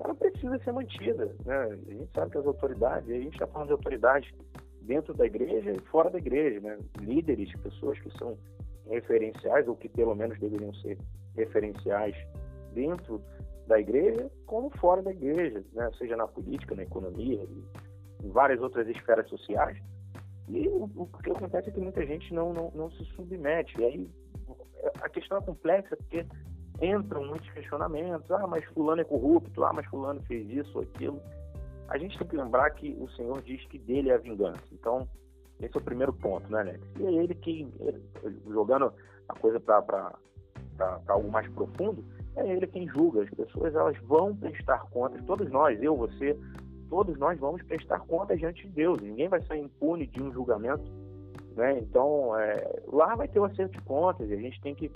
[0.00, 1.34] ela precisa ser mantida.
[1.44, 1.56] Né?
[1.56, 4.34] A gente sabe que as autoridades, a gente está falando de autoridades
[4.82, 6.78] dentro da igreja e fora da igreja, né?
[7.00, 8.36] líderes, pessoas que são
[8.88, 10.98] referenciais, ou que pelo menos deveriam ser
[11.36, 12.14] referenciais
[12.72, 13.20] dentro
[13.66, 15.90] da igreja, como fora da igreja, né?
[15.98, 17.44] seja na política, na economia,
[18.22, 19.78] em várias outras esferas sociais.
[20.48, 23.80] E o, o, que acontece é que muita gente não, não, não se submete.
[23.80, 24.10] E aí
[25.00, 26.24] a questão é complexa porque
[26.80, 28.30] entram muitos questionamentos.
[28.30, 29.64] Ah, mas fulano é corrupto.
[29.64, 31.20] Ah, mas fulano fez isso ou aquilo.
[31.88, 34.62] A gente tem que lembrar que o Senhor diz que dele é a vingança.
[34.72, 35.08] Então,
[35.60, 36.80] esse é o primeiro ponto, né, Alex?
[36.98, 37.68] E é ele que,
[38.48, 38.92] jogando
[39.28, 40.12] a coisa para
[41.08, 42.04] algo mais profundo,
[42.36, 43.22] é ele quem julga.
[43.22, 46.38] As pessoas elas vão prestar contas, todos nós, eu, você,
[46.88, 49.00] todos nós vamos prestar contas diante de Deus.
[49.00, 50.84] Ninguém vai sair impune de um julgamento.
[51.54, 51.78] Né?
[51.78, 54.90] Então, é, lá vai ter o acerto de contas e a gente tem que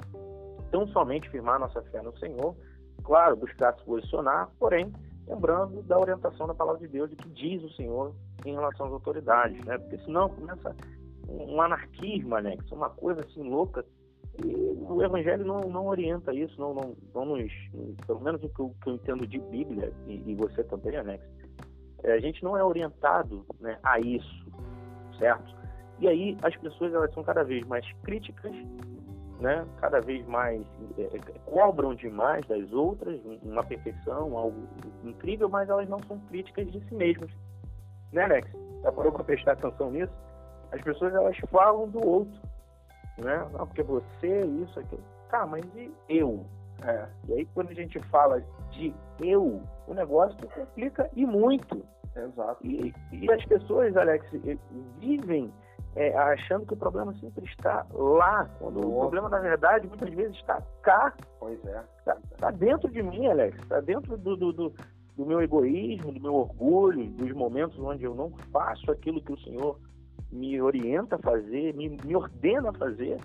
[0.71, 2.55] tão somente firmar nossa fé no Senhor,
[3.03, 4.93] claro, buscar se posicionar, porém,
[5.27, 8.93] lembrando da orientação da palavra de Deus, de que diz o Senhor em relação às
[8.93, 9.79] autoridades, né?
[9.79, 10.77] Porque senão começa
[11.29, 12.57] um anarquismo, né?
[12.57, 13.85] Que é uma coisa assim louca
[14.45, 17.53] e o Evangelho não, não orienta isso, não, não, não nos,
[18.07, 21.23] pelo menos o que eu, que eu entendo de Bíblia, e, e você também, Alex,
[21.25, 21.40] é,
[22.05, 24.47] a gente não é orientado né, a isso,
[25.19, 25.55] certo?
[25.99, 28.53] E aí as pessoas elas são cada vez mais críticas,
[29.39, 29.67] né?
[29.81, 30.63] cada vez mais
[30.99, 34.69] é, é cobram demais das outras, uma perfeição, algo
[35.05, 37.31] incrível, mas elas não são críticas de si mesmas.
[38.13, 38.51] Né, Alex?
[38.83, 40.13] Já parou para prestar atenção nisso?
[40.73, 42.41] As pessoas elas falam do outro,
[43.19, 43.47] né?
[43.53, 45.03] Não, porque você, é isso, aquilo.
[45.31, 46.47] Tá, mas e eu?
[46.87, 47.07] É.
[47.29, 51.85] E aí quando a gente fala de eu, o negócio complica e muito.
[52.17, 52.67] Exato.
[52.67, 54.27] E, e as pessoas, Alex,
[54.99, 55.53] vivem
[55.97, 60.37] é, achando que o problema sempre está lá, quando o problema, na verdade, muitas vezes
[60.37, 61.13] está cá.
[61.39, 61.83] Pois é.
[61.99, 63.59] Está tá dentro de mim, Alex.
[63.59, 64.75] Está dentro do, do, do,
[65.17, 69.39] do, meu egoísmo, do meu orgulho, dos momentos onde eu não faço aquilo que o
[69.41, 69.79] Senhor
[70.31, 73.19] me orienta a fazer, me, me ordena a fazer.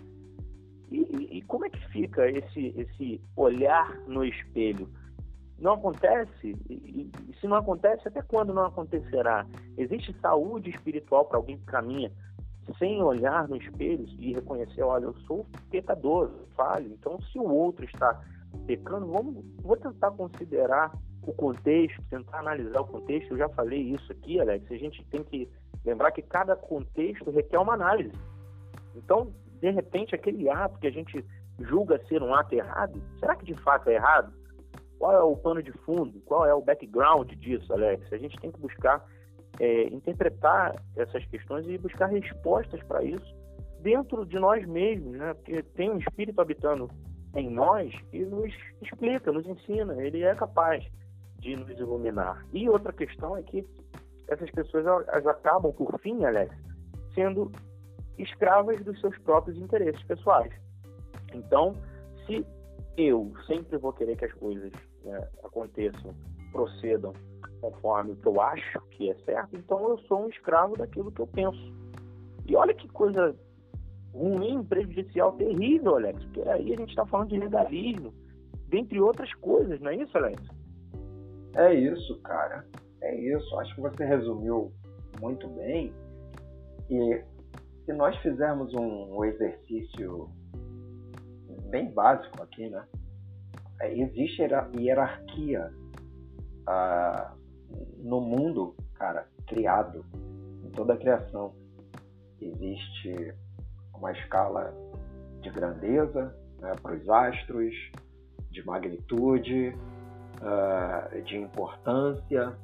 [0.92, 4.90] E, e, como é que fica esse, esse olhar no espelho?
[5.58, 9.46] não acontece, e, e, se não acontece, até quando não acontecerá?
[9.78, 12.12] Existe saúde espiritual para alguém que caminha
[12.78, 16.92] sem olhar no espelho e reconhecer, olha, eu sou pecador, falho.
[16.94, 18.22] Então, se o outro está
[18.66, 23.32] pecando, vamos, vou tentar considerar o contexto, tentar analisar o contexto.
[23.32, 24.70] Eu já falei isso aqui, Alex.
[24.72, 25.48] A gente tem que
[25.86, 28.14] lembrar que cada contexto requer uma análise.
[28.96, 31.24] Então, de repente, aquele ato que a gente
[31.60, 34.34] julga ser um ato errado, será que de fato é errado?
[35.00, 36.20] Qual é o pano de fundo?
[36.22, 38.12] Qual é o background disso, Alex?
[38.12, 39.06] A gente tem que buscar
[39.60, 43.36] é, interpretar essas questões e buscar respostas para isso
[43.82, 45.34] dentro de nós mesmos, né?
[45.36, 46.90] Porque tem um espírito habitando
[47.36, 50.02] em nós e nos explica, nos ensina.
[50.02, 50.84] Ele é capaz
[51.40, 52.44] de nos iluminar.
[52.52, 53.64] E outra questão é que
[54.28, 56.56] essas pessoas elas acabam, por fim, Alex,
[57.14, 57.52] sendo
[58.18, 60.52] escravas dos seus próprios interesses pessoais.
[61.34, 61.74] Então,
[62.26, 62.46] se
[62.98, 64.72] eu sempre vou querer que as coisas
[65.04, 66.14] né, aconteçam,
[66.52, 67.14] procedam
[67.62, 71.22] conforme o que eu acho que é certo, então eu sou um escravo daquilo que
[71.22, 71.74] eu penso.
[72.46, 73.36] E olha que coisa
[74.14, 78.14] ruim, prejudicial, terrível, Alex, porque aí a gente está falando de legalismo,
[78.68, 80.42] dentre outras coisas, não é isso, Alex?
[81.56, 82.66] É isso, cara.
[83.02, 83.60] É isso.
[83.60, 84.72] Acho que você resumiu
[85.20, 85.94] muito bem.
[86.90, 87.22] E
[87.86, 90.30] se nós fizermos um exercício
[91.70, 92.86] bem básico aqui, né?
[93.82, 95.72] É, existe hierarquia
[96.68, 97.34] ah,
[97.98, 100.06] no mundo, cara, criado,
[100.64, 101.54] em toda a criação,
[102.40, 103.34] existe
[103.94, 104.74] uma escala
[105.42, 107.74] de grandeza né, para os astros,
[108.50, 109.76] de magnitude,
[110.42, 112.58] uh, de importância.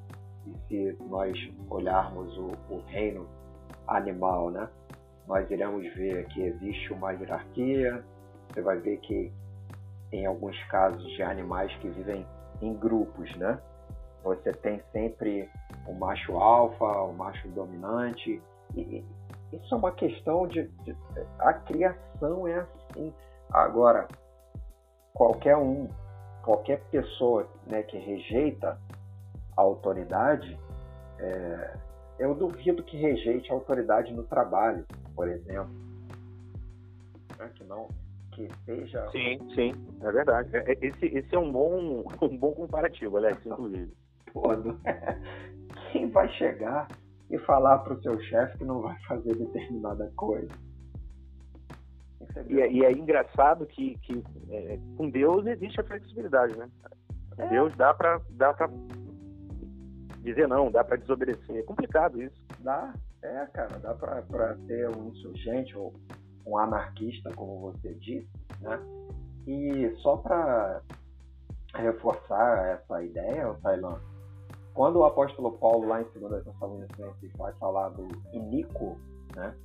[0.47, 1.37] E se nós
[1.69, 3.27] olharmos o, o, reino
[3.87, 4.67] animal, né,
[5.31, 8.03] nós iremos ver que existe uma hierarquia.
[8.49, 9.31] Você vai ver que
[10.11, 12.27] em alguns casos de animais que vivem
[12.61, 13.57] em grupos, né?
[14.25, 15.49] Você tem sempre
[15.87, 18.41] o macho alfa, o macho dominante.
[18.75, 19.05] E
[19.53, 20.93] isso é uma questão de, de,
[21.39, 23.13] a criação é assim.
[23.53, 24.09] Agora,
[25.13, 25.87] qualquer um,
[26.43, 28.77] qualquer pessoa né, que rejeita
[29.55, 30.59] a autoridade,
[31.19, 31.73] é,
[32.19, 34.85] eu duvido que rejeite a autoridade no trabalho,
[35.21, 35.69] por exemplo.
[37.37, 37.87] É que não
[38.31, 39.07] que seja.
[39.11, 40.49] Sim, sim, é verdade.
[40.57, 43.93] É, é, esse, esse é um bom, um bom comparativo, Alex, inclusive
[44.33, 44.41] pô,
[45.91, 46.87] quem vai chegar
[47.29, 50.49] e falar para o seu chefe que não vai fazer determinada coisa?
[52.47, 56.67] E é, e é, engraçado que, que é, com Deus existe a flexibilidade, né?
[57.37, 57.47] É.
[57.47, 58.71] Deus dá para dá para
[60.23, 61.57] dizer não, dá para desobedecer.
[61.57, 62.41] É complicado isso.
[62.59, 65.93] Dá, é, cara, dá para ser um insurgente ou
[66.45, 68.29] um anarquista, como você disse,
[68.59, 68.79] né?
[69.47, 70.81] E só para
[71.75, 73.99] reforçar essa ideia, Tailã,
[74.73, 78.97] quando o apóstolo Paulo, lá em 2 Tessalonicenses, vai falar do inico,
[79.35, 79.55] né,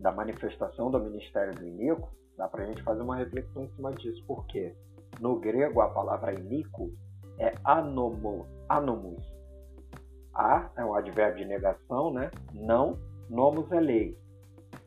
[0.00, 3.92] da manifestação do ministério do inico, dá para a gente fazer uma reflexão em cima
[3.92, 4.74] disso, porque
[5.20, 6.90] no grego a palavra inico
[7.38, 9.33] é anomo, anomus.
[10.34, 12.30] A é um advérbio de negação, né?
[12.52, 14.18] Não, nomos é lei.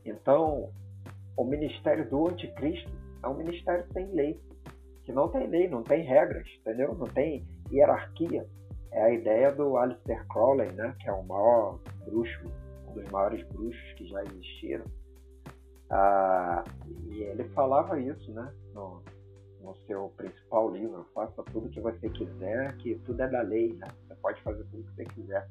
[0.06, 0.70] Então,
[1.36, 2.92] o ministério do anticristo
[3.24, 4.40] é um ministério sem lei,
[5.04, 6.94] que não tem lei, não tem regras, entendeu?
[6.96, 8.46] Não tem hierarquia
[8.92, 12.52] é a ideia do Aleister Crowley, né, que é o maior bruxo,
[12.88, 14.86] um dos maiores bruxos que já existiram.
[15.90, 16.64] Ah,
[17.06, 19.02] e ele falava isso, né, no,
[19.62, 23.74] no seu principal livro, faça tudo o que você quiser, que tudo é da lei,
[23.74, 23.88] né?
[24.22, 25.48] Pode fazer tudo que você quiser.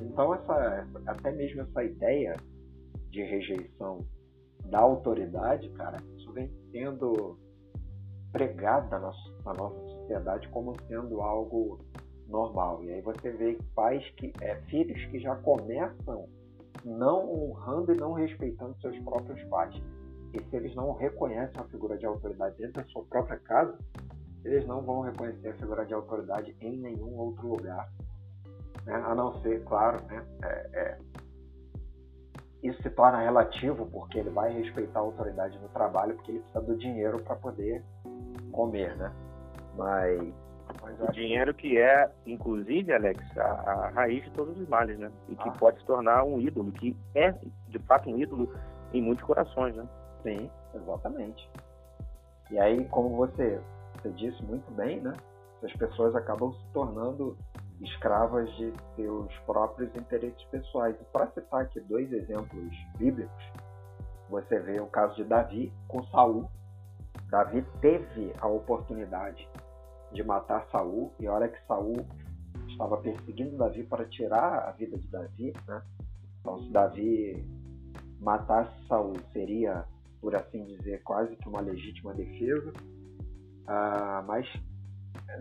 [0.00, 2.36] Então essa, até mesmo essa ideia
[3.10, 4.04] de rejeição
[4.66, 7.38] da autoridade, cara, isso vem sendo
[8.32, 9.12] pregada na,
[9.44, 11.78] na nossa sociedade como sendo algo
[12.28, 12.84] normal.
[12.84, 16.28] E aí você vê pais que, é, filhos que já começam
[16.84, 19.74] não honrando e não respeitando seus próprios pais.
[20.34, 23.78] E se eles não reconhecem a figura de autoridade dentro da sua própria casa,
[24.46, 27.88] eles não vão reconhecer a figura de autoridade em nenhum outro lugar.
[28.84, 28.94] Né?
[28.94, 30.24] A não ser, claro, né?
[30.42, 30.98] É, é,
[32.62, 36.60] isso se torna relativo porque ele vai respeitar a autoridade no trabalho porque ele precisa
[36.60, 37.84] do dinheiro para poder
[38.52, 39.12] comer, né?
[39.76, 40.34] Mas,
[40.82, 45.10] mas o dinheiro que é, inclusive, Alex, a, a, raiz de todos os males, né?
[45.28, 45.52] E que ah.
[45.52, 47.32] pode se tornar um ídolo, que é
[47.68, 48.52] de fato um ídolo
[48.92, 49.86] em muitos corações, né?
[50.22, 51.48] Sim, exatamente.
[52.50, 53.60] E aí, como você,
[53.96, 55.14] você disse muito bem, né?
[55.62, 57.36] As pessoas acabam se tornando
[57.80, 60.96] escravas de seus próprios interesses pessoais.
[61.00, 63.44] E para citar aqui dois exemplos bíblicos,
[64.28, 66.48] você vê o caso de Davi com Saul.
[67.30, 69.48] Davi teve a oportunidade
[70.12, 71.96] de matar Saul e olha que Saul
[72.68, 75.82] estava perseguindo Davi para tirar a vida de Davi, né?
[76.40, 77.44] Então se Davi
[78.20, 79.84] matasse Saul seria,
[80.20, 82.72] por assim dizer, quase que uma legítima defesa.
[83.66, 84.46] Ah, mas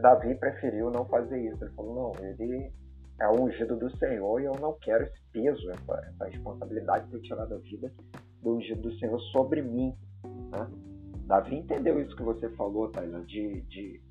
[0.01, 1.63] Davi preferiu não fazer isso.
[1.63, 2.71] Ele falou: não, ele
[3.19, 7.21] é ungido do Senhor e eu não quero esse peso, essa, essa responsabilidade de ter
[7.21, 7.91] tirado a vida
[8.41, 9.95] do ungido do Senhor sobre mim.
[10.23, 10.67] Né?
[11.25, 14.01] Davi entendeu isso que você falou, Taylor, de, de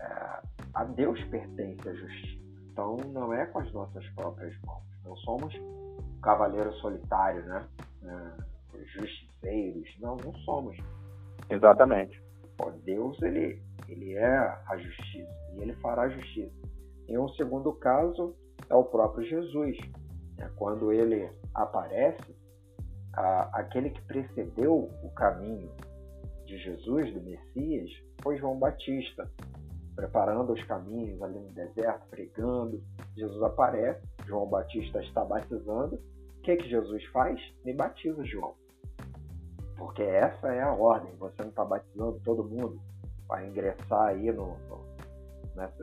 [0.00, 0.40] é,
[0.74, 2.40] a Deus pertence a justiça.
[2.72, 4.82] Então não é com as nossas próprias mãos.
[5.04, 5.54] Não somos
[6.22, 7.68] cavaleiros solitários, né?
[8.04, 8.50] É,
[8.86, 9.88] justiceiros.
[10.00, 10.76] Não, não somos.
[11.48, 12.22] Exatamente.
[12.84, 14.36] Deus ele ele é
[14.66, 16.54] a justiça e ele fará justiça.
[17.08, 18.36] Em um segundo caso,
[18.68, 19.76] é o próprio Jesus.
[20.38, 22.36] É quando ele aparece,
[23.52, 25.70] aquele que precedeu o caminho
[26.46, 27.90] de Jesus, do Messias,
[28.22, 29.30] foi João Batista,
[29.96, 32.80] preparando os caminhos ali no deserto, pregando.
[33.16, 35.96] Jesus aparece, João Batista está batizando.
[35.96, 37.40] O que, é que Jesus faz?
[37.64, 38.54] Me batiza, João.
[39.80, 41.10] Porque essa é a ordem.
[41.16, 42.80] Você não está batizando todo mundo
[43.30, 44.90] vai ingressar aí no, no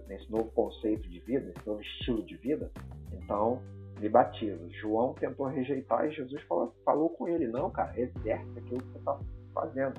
[0.07, 2.69] nesse novo conceito de vida, nesse novo estilo de vida,
[3.13, 3.61] então
[3.99, 4.59] me batiza.
[4.81, 8.97] João tentou rejeitar e Jesus falou, falou com ele, não, cara, exerce aquilo que você
[8.97, 9.19] está
[9.53, 9.93] fazendo.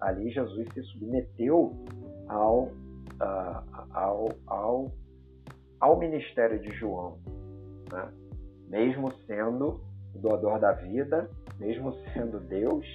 [0.00, 1.72] Ali Jesus se submeteu
[2.28, 4.92] ao, uh, ao, ao,
[5.80, 7.18] ao ministério de João,
[7.92, 8.12] né?
[8.68, 9.80] mesmo sendo
[10.14, 11.28] o doador da vida,
[11.58, 12.86] mesmo sendo Deus,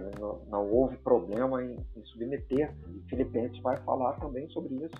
[0.00, 2.74] não, não, houve problema em, em submeter.
[2.88, 4.96] E Filipenses vai falar também sobre isso.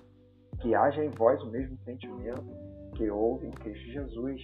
[0.60, 2.44] Que haja em vós o mesmo sentimento
[2.94, 4.40] que houve em Cristo Jesus,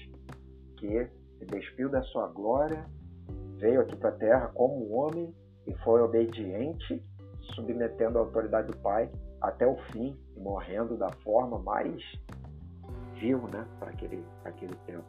[0.76, 2.84] que se despiu da sua glória,
[3.56, 5.32] veio aqui para a terra como homem
[5.66, 7.02] e foi obediente,
[7.54, 12.02] submetendo a autoridade do Pai até o fim morrendo da forma mais
[13.20, 15.04] vil né, para aquele, aquele tempo.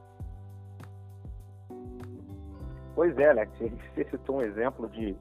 [2.94, 5.16] Pois é, Alex, você citou um exemplo de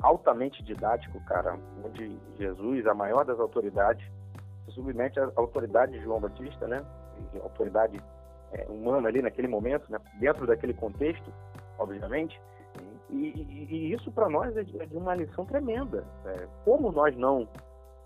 [0.00, 4.04] altamente didático, cara, onde Jesus, a maior das autoridades,
[4.64, 6.84] se submete à autoridade de João Batista, né?
[7.42, 8.00] Autoridade
[8.52, 9.98] é, humana ali naquele momento, né?
[10.20, 11.32] dentro daquele contexto,
[11.78, 12.40] obviamente.
[13.10, 16.04] E, e, e isso para nós é de, é de, uma lição tremenda.
[16.24, 17.48] É, como nós não,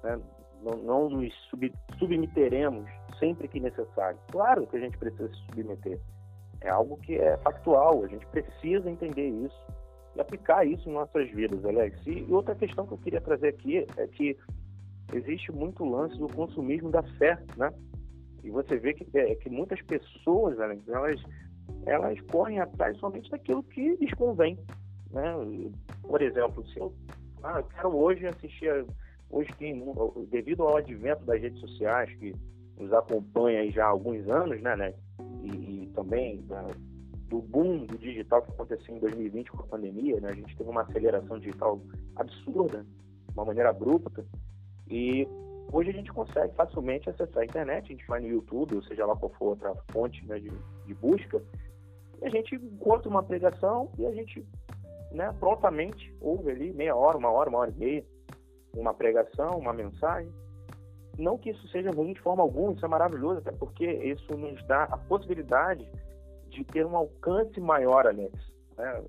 [0.02, 0.20] né,
[0.62, 2.88] não, não, nos sub, submeteremos
[3.18, 4.18] sempre que necessário?
[4.30, 5.98] Claro que a gente precisa se submeter.
[6.61, 9.66] É algo que é factual, a gente precisa entender isso
[10.20, 11.98] aplicar isso em nossas vidas, Alex.
[12.06, 14.36] E outra questão que eu queria trazer aqui é que
[15.12, 17.72] existe muito lance do consumismo da fé, né?
[18.42, 21.20] E você vê que, é, que muitas pessoas, Alex, elas,
[21.86, 24.58] elas correm atrás somente daquilo que lhes convém,
[25.10, 25.34] né?
[26.02, 26.94] Por exemplo, se eu,
[27.42, 28.86] ah, eu quero hoje assistir,
[29.30, 29.82] hoje tem,
[30.30, 32.34] devido ao advento das redes sociais que
[32.78, 34.94] nos acompanha já há alguns anos, né, né?
[35.42, 36.64] E, e também né,
[37.30, 40.30] do boom do digital que aconteceu em 2020 com a pandemia, né?
[40.30, 41.80] A gente teve uma aceleração digital
[42.16, 44.26] absurda, de uma maneira abrupta,
[44.88, 45.26] e
[45.72, 49.06] hoje a gente consegue facilmente acessar a internet, a gente vai no YouTube, ou seja
[49.06, 50.50] lá qual for outra fonte né, de,
[50.86, 51.40] de busca,
[52.20, 54.44] e a gente encontra uma pregação e a gente
[55.12, 58.04] né, prontamente ouve ali meia hora, uma hora, uma hora e meia,
[58.76, 60.32] uma pregação, uma mensagem.
[61.16, 64.62] Não que isso seja ruim de forma alguma, isso é maravilhoso, até porque isso nos
[64.66, 65.88] dá a possibilidade
[66.51, 68.32] de ter um alcance maior, Alex,
[68.76, 69.03] né,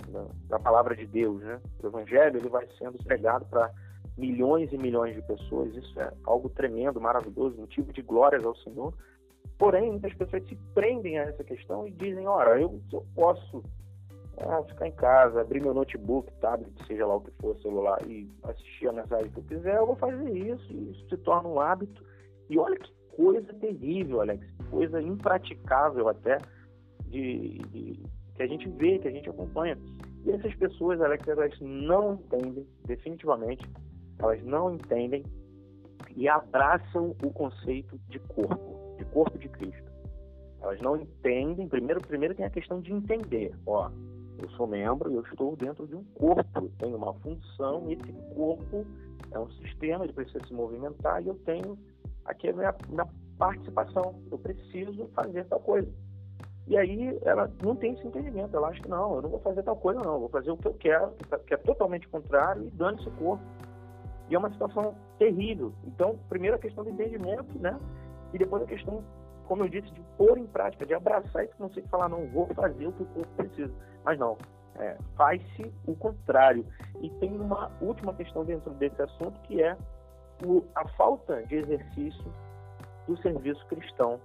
[0.49, 1.41] da, palavra de Deus.
[1.41, 1.59] Né?
[1.81, 3.71] O Evangelho ele vai sendo pregado para
[4.17, 5.75] milhões e milhões de pessoas.
[5.75, 8.93] Isso é algo tremendo, maravilhoso, motivo de glórias ao Senhor.
[9.57, 13.63] Porém, muitas pessoas se prendem a essa questão e dizem: ora, eu, eu posso
[14.37, 18.29] ah, ficar em casa, abrir meu notebook, tablet, seja lá o que for, celular, e
[18.43, 21.59] assistir a mensagem que eu quiser, eu vou fazer isso, e isso se torna um
[21.59, 22.03] hábito.
[22.49, 26.37] E olha que coisa terrível, Alex, coisa impraticável até,
[27.11, 27.99] de, de,
[28.35, 29.77] que a gente vê, que a gente acompanha.
[30.25, 33.67] E essas pessoas, Alex, elas não entendem, definitivamente,
[34.19, 35.23] elas não entendem
[36.15, 39.91] e abraçam o conceito de corpo, de corpo de Cristo.
[40.61, 43.89] Elas não entendem, primeiro, primeiro tem a questão de entender, ó,
[44.37, 48.13] eu sou membro e eu estou dentro de um corpo, tenho uma função, e esse
[48.35, 48.85] corpo
[49.31, 51.77] é um sistema, ele precisa se movimentar e eu tenho
[52.25, 53.07] aqui a minha, minha
[53.37, 55.91] participação, eu preciso fazer tal coisa.
[56.67, 59.63] E aí ela não tem esse entendimento, ela acha que não, eu não vou fazer
[59.63, 61.11] tal coisa não, eu vou fazer o que eu quero,
[61.45, 63.43] que é totalmente contrário, e dane-se o corpo.
[64.29, 65.73] E é uma situação terrível.
[65.85, 67.77] Então, primeiro a questão do entendimento, né?
[68.33, 69.03] E depois a questão,
[69.45, 72.47] como eu disse, de pôr em prática, de abraçar esse conceito e falar, não, vou
[72.53, 73.73] fazer o que o corpo precisa.
[74.05, 74.37] Mas não,
[74.77, 76.65] é, faz-se o contrário.
[77.01, 79.75] E tem uma última questão dentro desse assunto, que é
[80.45, 82.33] o, a falta de exercício
[83.07, 84.19] do serviço cristão.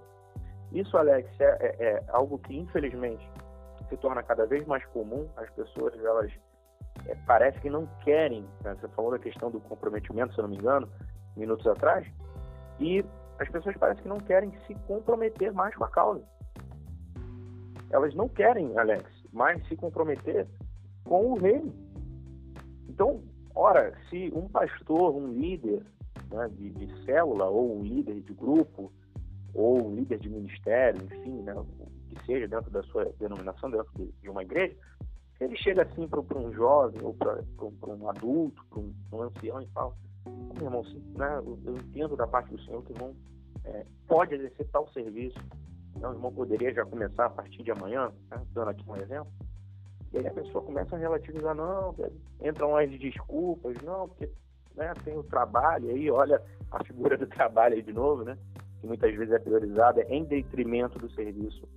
[0.71, 3.27] Isso, Alex, é, é, é, algo que infelizmente
[3.89, 5.27] se torna cada vez mais comum.
[5.37, 6.31] As pessoas, elas
[7.05, 8.45] é, parece que não querem.
[8.63, 8.75] Né?
[8.75, 10.89] Você falou da questão do comprometimento, se eu não me engano,
[11.35, 12.05] minutos atrás.
[12.79, 13.03] E
[13.39, 16.23] as pessoas parecem que não querem se comprometer mais com a causa.
[17.89, 20.47] Elas não querem, Alex, mais se comprometer
[21.05, 21.73] com o reino.
[22.89, 23.23] Então,
[23.55, 25.83] ora, se um pastor, um líder
[26.31, 28.91] né, de, de, célula, ou um líder de grupo,
[29.57, 31.53] ou líder de ministério, enfim, né,
[32.09, 34.75] que seja dentro da sua denominação, dentro de, de uma igreja,
[35.39, 39.67] ele chega assim para um jovem, ou para um adulto, para um, um, ancião e
[39.67, 39.93] fala,
[40.27, 40.83] meu irmão,
[41.17, 43.15] né, eu entendo da parte do Senhor que o irmão
[43.65, 45.39] é, pode exercer tal serviço,
[45.99, 49.31] né, o irmão poderia já começar a partir de amanhã, né, dando aqui um exemplo,
[50.13, 51.95] e aí a pessoa começa a relativizar, não,
[52.41, 54.29] entram as desculpas, não, porque
[54.75, 56.39] né, tem o trabalho, aí olha
[56.71, 58.37] a figura do trabalho aí de novo, né,
[58.79, 61.67] que muitas vezes é priorizada em detrimento do serviço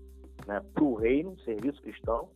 [0.46, 2.28] né, para o reino, serviço cristão,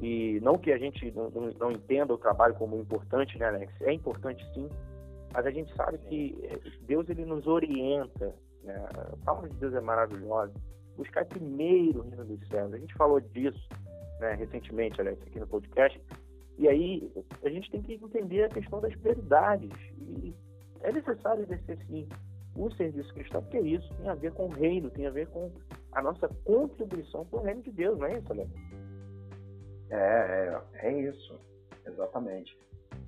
[0.00, 3.72] e não que a gente não, não, não, entenda o trabalho como importante, né, Alex?
[3.82, 4.68] É importante sim,
[5.32, 8.34] mas a gente sabe que eh, Deus ele nos orienta,
[8.64, 8.74] né?
[8.94, 10.52] a palavra de Deus é maravilhosa.
[10.96, 12.74] Buscar primeiro o reino dos céus.
[12.74, 13.68] A gente falou disso
[14.20, 16.00] né, recentemente, Alex, aqui no podcast.
[16.58, 17.10] E aí
[17.42, 19.70] a gente tem que entender a questão das prioridades.
[19.98, 20.34] E
[20.82, 22.08] é necessário exercer sim
[22.56, 25.50] o serviço cristão, porque isso tem a ver com o reino, tem a ver com
[25.92, 28.50] a nossa contribuição para o reino de Deus, não é isso, Alex?
[29.90, 31.38] É, é, é isso,
[31.86, 32.56] exatamente.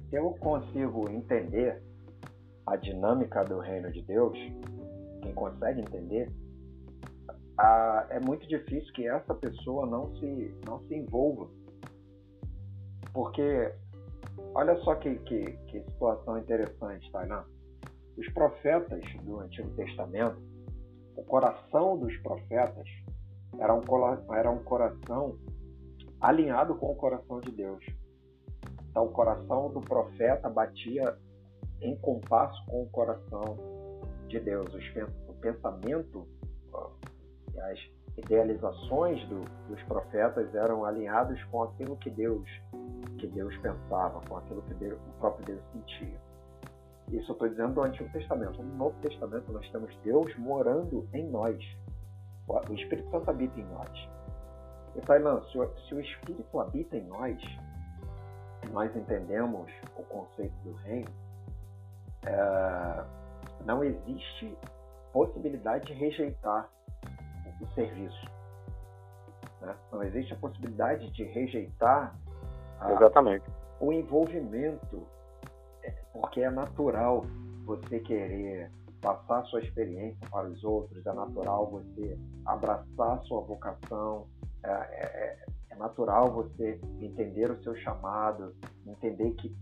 [0.09, 1.83] Se eu consigo entender
[2.67, 4.37] a dinâmica do reino de Deus,
[5.23, 6.31] quem consegue entender,
[7.59, 11.49] a, é muito difícil que essa pessoa não se, não se envolva.
[13.13, 13.73] Porque,
[14.55, 17.45] olha só que, que, que situação interessante, Tainá.
[18.17, 20.41] Os profetas do Antigo Testamento,
[21.17, 22.87] o coração dos profetas
[23.59, 23.83] era um,
[24.35, 25.39] era um coração
[26.21, 27.85] alinhado com o coração de Deus.
[28.91, 31.17] Então, o coração do profeta batia
[31.81, 33.57] em compasso com o coração
[34.29, 34.67] de Deus.
[35.29, 36.27] O pensamento,
[37.71, 37.79] as
[38.17, 42.49] idealizações do, dos profetas eram alinhados com aquilo que Deus
[43.19, 46.21] que Deus pensava, com aquilo que Deus, o próprio Deus sentia.
[47.09, 48.63] Isso eu estou dizendo do Antigo Testamento.
[48.63, 51.59] No Novo Testamento nós temos Deus morando em nós.
[52.49, 54.09] O Espírito Santo habita em nós.
[54.97, 57.41] E Tailan, se, se o Espírito habita em nós,
[58.71, 61.11] nós entendemos o conceito do reino,
[62.27, 63.05] é,
[63.65, 64.57] não existe
[65.13, 66.69] possibilidade de rejeitar
[67.61, 68.25] o serviço.
[69.61, 69.75] Né?
[69.93, 72.15] Não existe a possibilidade de rejeitar
[72.81, 73.45] a, Exatamente.
[73.81, 75.07] o envolvimento,
[76.15, 77.27] porque é natural
[77.67, 78.71] você querer
[79.03, 84.27] passar sua experiência para os outros, é natural você abraçar sua vocação,
[84.63, 88.55] é, é, é, natural você entender o seu chamado,
[88.87, 89.55] entender que,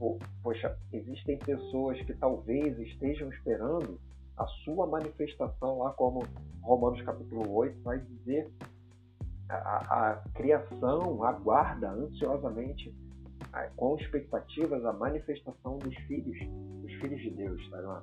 [0.43, 3.99] poxa, existem pessoas que talvez estejam esperando
[4.37, 6.23] a sua manifestação, lá como
[6.61, 8.49] Romanos capítulo 8 vai dizer,
[9.49, 12.95] a, a criação aguarda ansiosamente,
[13.77, 16.39] com expectativas, a manifestação dos filhos,
[16.83, 18.03] dos filhos de Deus, tá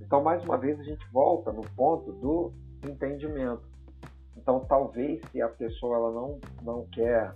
[0.00, 2.52] Então, mais uma vez, a gente volta no ponto do
[2.84, 3.62] entendimento.
[4.36, 7.34] Então, talvez se a pessoa ela não, não quer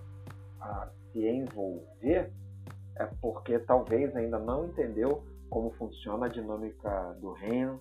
[0.61, 2.31] ah, se envolver,
[2.97, 7.81] é porque talvez ainda não entendeu como funciona a dinâmica do reino.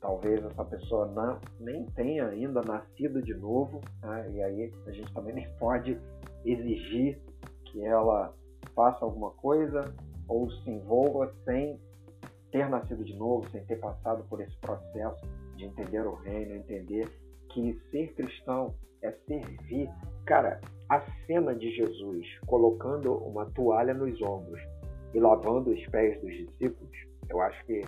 [0.00, 4.30] Talvez essa pessoa não, nem tenha ainda nascido de novo, né?
[4.32, 5.98] e aí a gente também nem pode
[6.44, 7.18] exigir
[7.64, 8.34] que ela
[8.74, 9.94] faça alguma coisa
[10.28, 11.78] ou se envolva sem
[12.50, 15.20] ter nascido de novo, sem ter passado por esse processo
[15.56, 17.08] de entender o reino, entender
[17.50, 19.88] que ser cristão é servir.
[20.24, 24.60] Cara, a cena de Jesus colocando uma toalha nos ombros
[25.12, 26.96] e lavando os pés dos discípulos,
[27.28, 27.82] eu acho que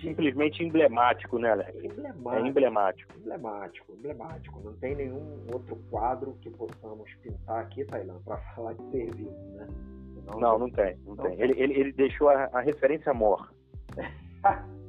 [0.00, 1.84] simplesmente emblemático, né, Alex?
[1.84, 3.12] Emblemático, é emblemático.
[3.18, 4.60] Emblemático, emblemático.
[4.60, 9.66] Não tem nenhum outro quadro que possamos pintar aqui, Tailã, para falar de serviço, né?
[10.26, 11.36] Não, não, não tem, não, não tem.
[11.36, 11.44] tem.
[11.44, 13.52] Ele, ele, ele deixou a, a referência mor.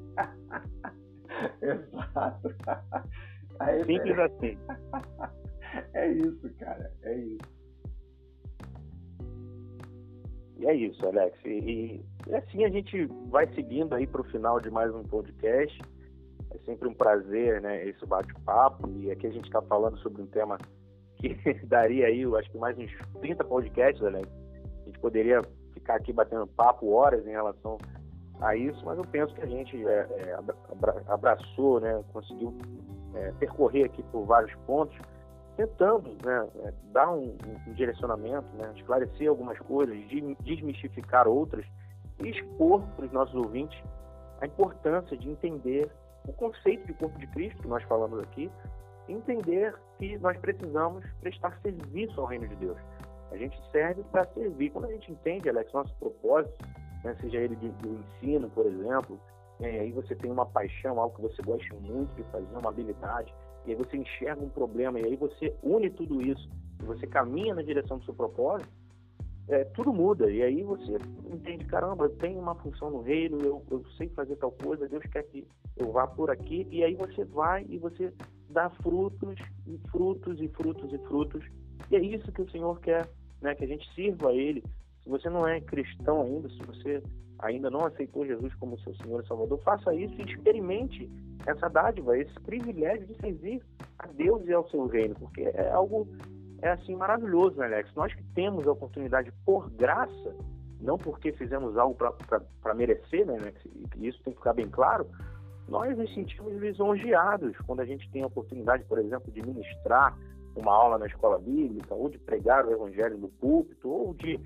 [1.61, 2.55] Exato.
[3.85, 4.57] Simples assim.
[5.93, 6.91] é isso, cara.
[7.03, 7.60] É isso.
[10.65, 11.37] É isso, Alex.
[11.45, 15.79] E, e assim a gente vai seguindo aí para o final de mais um podcast.
[16.53, 18.89] É sempre um prazer, né, esse bate-papo.
[18.89, 20.57] E aqui a gente está falando sobre um tema
[21.17, 21.35] que
[21.65, 22.91] daria aí, eu acho que mais uns
[23.21, 24.27] 30 podcasts, Alex.
[24.81, 25.41] A gente poderia
[25.73, 27.77] ficar aqui batendo papo horas em relação
[28.41, 30.37] a isso, mas eu penso que a gente é, é,
[31.07, 32.57] abraçou, né, conseguiu
[33.13, 34.97] é, percorrer aqui por vários pontos
[35.57, 37.37] tentando né, é, dar um,
[37.67, 39.95] um, direcionamento, né, esclarecer algumas coisas,
[40.43, 41.65] desmistificar outras
[42.19, 43.81] e expor para os nossos ouvintes
[44.39, 45.89] a importância de entender
[46.27, 48.51] o conceito de corpo de Cristo que nós falamos aqui,
[49.07, 52.77] entender que nós precisamos prestar serviço ao reino de Deus.
[53.31, 54.71] A gente serve para servir.
[54.71, 56.53] Quando a gente entende, Alex, nosso propósito,
[57.03, 59.19] né, seja ele do ensino, por exemplo,
[59.61, 63.33] é, aí você tem uma paixão, algo que você gosta muito de fazer, uma habilidade,
[63.65, 66.49] e aí você enxerga um problema, e aí você une tudo isso,
[66.81, 68.69] e você caminha na direção do seu propósito,
[69.47, 70.31] é, tudo muda.
[70.31, 70.97] E aí você
[71.31, 75.03] entende, caramba, eu tenho uma função no reino, eu, eu sei fazer tal coisa, Deus
[75.11, 75.45] quer que
[75.77, 78.13] eu vá por aqui, e aí você vai e você
[78.49, 79.35] dá frutos,
[79.67, 81.43] e frutos, e frutos, e frutos.
[81.89, 83.09] E é isso que o Senhor quer,
[83.41, 83.55] né?
[83.55, 84.63] que a gente sirva a Ele.
[85.03, 87.03] Se você não é cristão ainda, se você
[87.41, 91.09] ainda não aceitou Jesus como seu Senhor e Salvador, faça isso e experimente
[91.45, 93.61] essa dádiva, esse privilégio de servir
[93.97, 96.07] a Deus e ao seu reino, porque é algo
[96.61, 97.91] é assim maravilhoso, né, Alex?
[97.95, 100.35] Nós que temos a oportunidade por graça,
[100.79, 103.59] não porque fizemos algo para merecer, né, Alex?
[103.97, 105.07] E isso tem que ficar bem claro.
[105.67, 110.15] Nós nos sentimos lisonjeados quando a gente tem a oportunidade, por exemplo, de ministrar
[110.55, 114.39] uma aula na escola bíblica, ou de pregar o evangelho no púlpito, ou de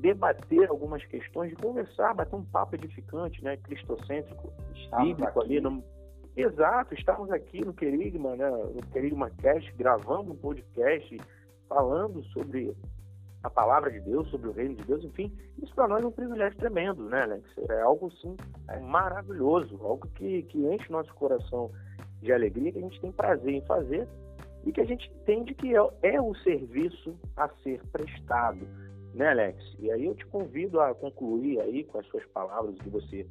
[0.00, 4.52] debater algumas questões, de conversar, bater um papo edificante, né, cristocêntrico,
[4.98, 5.60] bíblico ali.
[5.60, 5.84] No...
[6.36, 11.16] Exato, estamos aqui no Querigma, né, no Querigma Cast, gravando um podcast,
[11.68, 12.74] falando sobre
[13.42, 15.32] a palavra de Deus, sobre o reino de Deus, enfim,
[15.62, 17.44] isso para nós é um privilégio tremendo, né, Alex?
[17.70, 18.36] É algo, sim,
[18.82, 21.70] maravilhoso, algo que, que enche nosso coração
[22.20, 24.06] de alegria, que a gente tem prazer em fazer
[24.64, 28.60] e que a gente entende que é, é o serviço a ser prestado
[29.14, 29.76] né, Alex?
[29.78, 33.26] E aí eu te convido a concluir aí com as suas palavras que você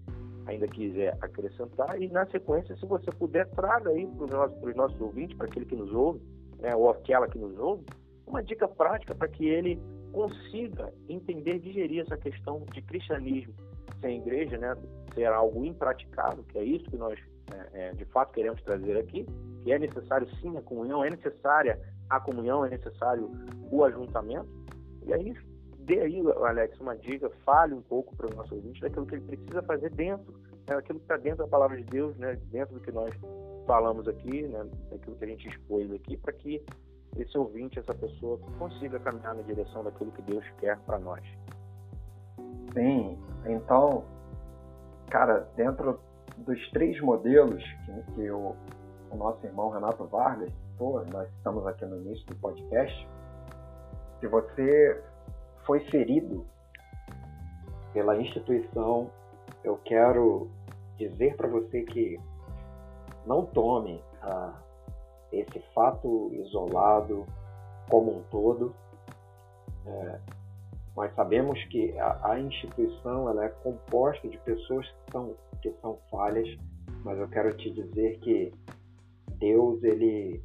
[0.46, 2.02] ainda quiser acrescentar.
[2.02, 5.66] E na sequência, se você puder, traga aí para os nossos, nossos ouvintes, para aquele
[5.66, 6.22] que nos ouve,
[6.60, 7.86] né, ou aquela que nos ouve,
[8.26, 9.80] uma dica prática para que ele
[10.12, 13.54] consiga entender, digerir essa questão de cristianismo
[14.02, 14.76] sem igreja, né,
[15.14, 17.20] ser algo impraticável, que é isso que nós
[17.52, 19.26] é, é, de fato queremos trazer aqui,
[19.64, 23.30] que é necessário sim a comunhão, é necessária a comunhão, é necessário
[23.72, 24.50] o ajuntamento,
[25.06, 25.36] e aí
[25.90, 29.26] dê aí, Alex, uma dica, fale um pouco para o nosso ouvinte daquilo que ele
[29.26, 30.32] precisa fazer dentro,
[30.68, 33.12] né, daquilo que está dentro da palavra de Deus, né, dentro do que nós
[33.66, 36.64] falamos aqui, né, daquilo que a gente expôs aqui, para que
[37.18, 41.24] esse ouvinte, essa pessoa, consiga caminhar na direção daquilo que Deus quer para nós.
[42.72, 43.18] Sim,
[43.48, 44.06] então,
[45.10, 46.00] cara, dentro
[46.38, 48.56] dos três modelos que, que o,
[49.10, 53.10] o nosso irmão Renato Vargas citou, nós estamos aqui no início do podcast,
[54.20, 55.02] se você
[55.70, 56.48] foi ferido
[57.94, 59.12] pela instituição,
[59.64, 60.50] eu quero
[60.98, 62.20] dizer para você que
[63.24, 64.60] não tome ah,
[65.32, 67.24] esse fato isolado
[67.88, 68.74] como um todo.
[69.86, 70.20] É,
[70.96, 76.00] nós sabemos que a, a, instituição ela é composta de pessoas que são, que são
[76.10, 76.50] falhas,
[77.04, 78.52] mas eu quero te dizer que
[79.38, 80.44] Deus, ele,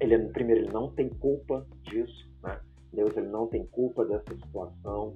[0.00, 2.58] ele primeiro, ele não tem culpa disso, né?
[2.92, 5.14] Deus ele não tem culpa dessa situação.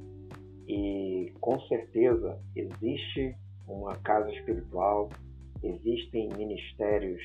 [0.66, 3.34] E com certeza existe
[3.66, 5.08] uma casa espiritual,
[5.62, 7.20] existem ministérios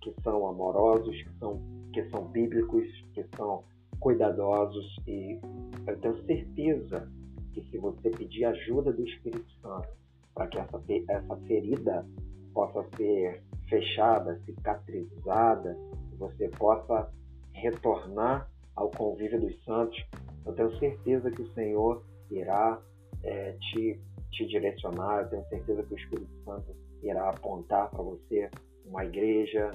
[0.00, 3.64] que são amorosos, que são, que são bíblicos, que são
[4.00, 4.96] cuidadosos.
[5.06, 5.40] E
[5.86, 7.10] eu tenho certeza
[7.52, 9.88] que se você pedir ajuda do Espírito Santo
[10.34, 12.06] para que essa, essa ferida
[12.52, 15.76] possa ser fechada, cicatrizada,
[16.18, 17.10] você possa
[17.52, 20.02] retornar ao convívio dos santos,
[20.46, 22.80] eu tenho certeza que o Senhor irá
[23.22, 24.00] é, te,
[24.30, 28.50] te direcionar, eu tenho certeza que o Espírito Santo irá apontar para você
[28.86, 29.72] uma igreja,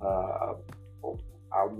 [0.00, 1.16] uh,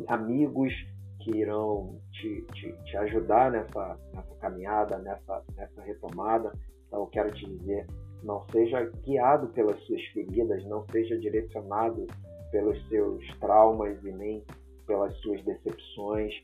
[0.09, 0.73] amigos
[1.21, 6.53] que irão te, te, te ajudar nessa, nessa caminhada, nessa, nessa retomada.
[6.87, 7.87] Então, eu quero te dizer,
[8.23, 12.07] não seja guiado pelas suas feridas, não seja direcionado
[12.51, 14.45] pelos seus traumas e nem
[14.87, 16.35] pelas suas decepções,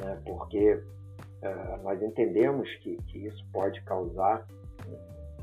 [0.00, 0.20] né?
[0.24, 4.46] porque uh, nós entendemos que, que isso pode causar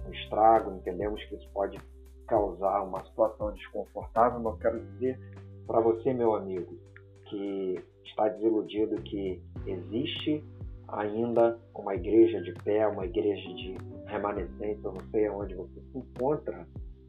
[0.08, 1.80] um estrago, entendemos que isso pode
[2.28, 5.20] causar uma situação desconfortável, mas eu quero dizer
[5.66, 6.78] para você, meu amigo,
[7.26, 10.44] que está desiludido que existe
[10.88, 15.98] ainda uma igreja de pé, uma igreja de remanescentes, eu não sei onde você se
[15.98, 16.66] encontra,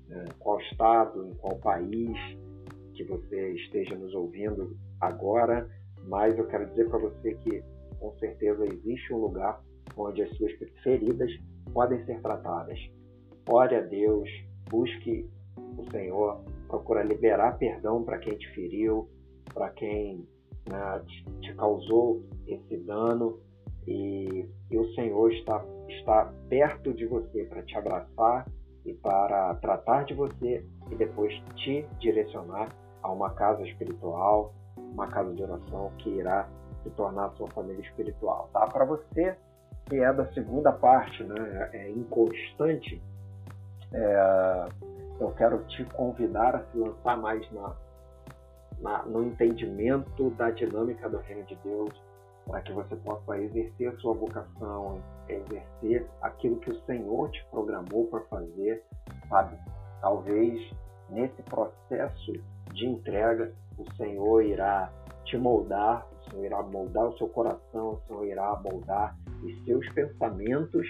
[0.09, 2.16] né, qual estado, em qual país
[2.94, 5.68] que você esteja nos ouvindo agora,
[6.09, 7.63] mas eu quero dizer para você que
[8.01, 9.63] com certeza existe um lugar
[9.97, 10.53] onde as suas
[10.83, 11.31] feridas
[11.73, 12.79] podem ser tratadas.
[13.49, 14.29] Ore a Deus,
[14.71, 15.29] busque
[15.77, 19.09] o Senhor, procura liberar perdão para quem te feriu,
[19.53, 20.27] para quem
[20.69, 21.03] né,
[21.41, 23.41] te, causou esse dano
[23.87, 28.47] e, e, o Senhor está, está perto de você para te abraçar
[28.85, 32.69] e para tratar de você e depois te direcionar
[33.03, 34.55] a uma casa espiritual,
[34.93, 36.49] uma casa de oração que irá
[36.82, 38.49] se tornar sua família espiritual.
[38.53, 38.66] Tá?
[38.66, 39.36] Para você
[39.86, 43.03] que é da segunda parte, né, é inconstante,
[43.93, 44.68] é,
[45.18, 47.74] eu quero te convidar a se lançar mais na,
[48.80, 51.91] na, no entendimento da dinâmica do reino de Deus,
[52.47, 58.07] para que você possa exercer a sua vocação, exercer aquilo que o Senhor te programou
[58.07, 58.84] para fazer,
[59.28, 59.59] sabe?
[60.01, 60.70] Talvez
[61.11, 62.32] nesse processo
[62.73, 64.93] de entrega, o Senhor irá
[65.25, 69.89] te moldar, o Senhor irá moldar o seu coração, o Senhor irá moldar os seus
[69.91, 70.87] pensamentos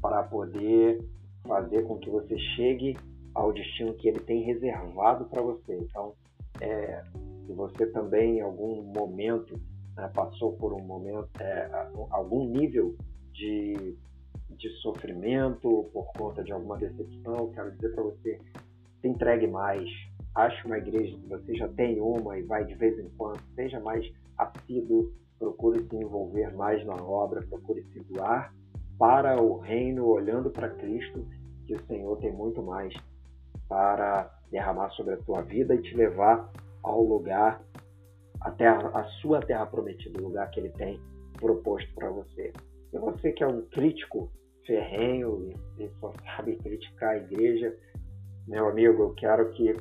[0.00, 1.02] para poder
[1.46, 2.96] fazer com que você chegue
[3.34, 5.76] ao destino que Ele tem reservado para você.
[5.76, 6.14] Então,
[6.60, 7.02] é,
[7.46, 9.58] se você também em algum momento
[9.96, 11.70] né, passou por um momento, é,
[12.10, 12.96] algum nível
[13.32, 13.96] de,
[14.50, 18.38] de sofrimento por conta de alguma decepção, quero dizer para você,
[19.00, 19.88] se entregue mais,
[20.36, 23.80] ache uma igreja, se você já tem uma e vai de vez em quando, seja
[23.80, 24.06] mais
[24.36, 28.54] assíduo, procure se envolver mais na obra, procure se doar
[28.98, 31.26] para o reino, olhando para Cristo,
[31.66, 32.94] que o Senhor tem muito mais
[33.68, 36.50] para derramar sobre a tua vida e te levar
[36.82, 37.62] ao lugar,
[38.40, 41.00] até a sua terra prometida, o lugar que Ele tem
[41.34, 42.52] proposto para você.
[42.92, 44.30] E você que é um crítico
[44.66, 47.74] ferrenho e só sabe criticar a igreja,
[48.46, 49.74] meu amigo, eu quero que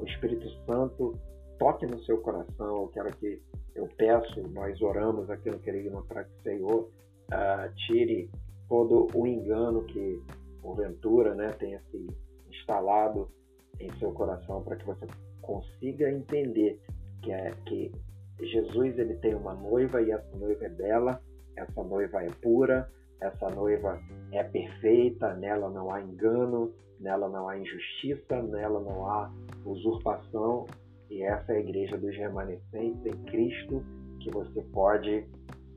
[0.00, 1.18] o Espírito Santo
[1.58, 3.40] toque no seu coração, eu quero que
[3.74, 8.30] eu peço, nós oramos aqui no Querigma para que o Senhor uh, tire
[8.68, 10.22] todo o engano que
[10.62, 12.06] porventura né, tenha se
[12.48, 13.30] instalado
[13.78, 15.06] em seu coração para que você
[15.40, 16.80] consiga entender
[17.22, 17.92] que, é, que
[18.40, 21.20] Jesus ele tem uma noiva e essa noiva é bela,
[21.56, 22.90] essa noiva é pura,
[23.20, 24.00] essa noiva
[24.32, 29.32] é perfeita, nela não há engano, nela não há injustiça, nela não há
[29.64, 30.66] usurpação.
[31.10, 33.82] E essa é a igreja dos remanescentes em Cristo,
[34.20, 35.26] que você pode,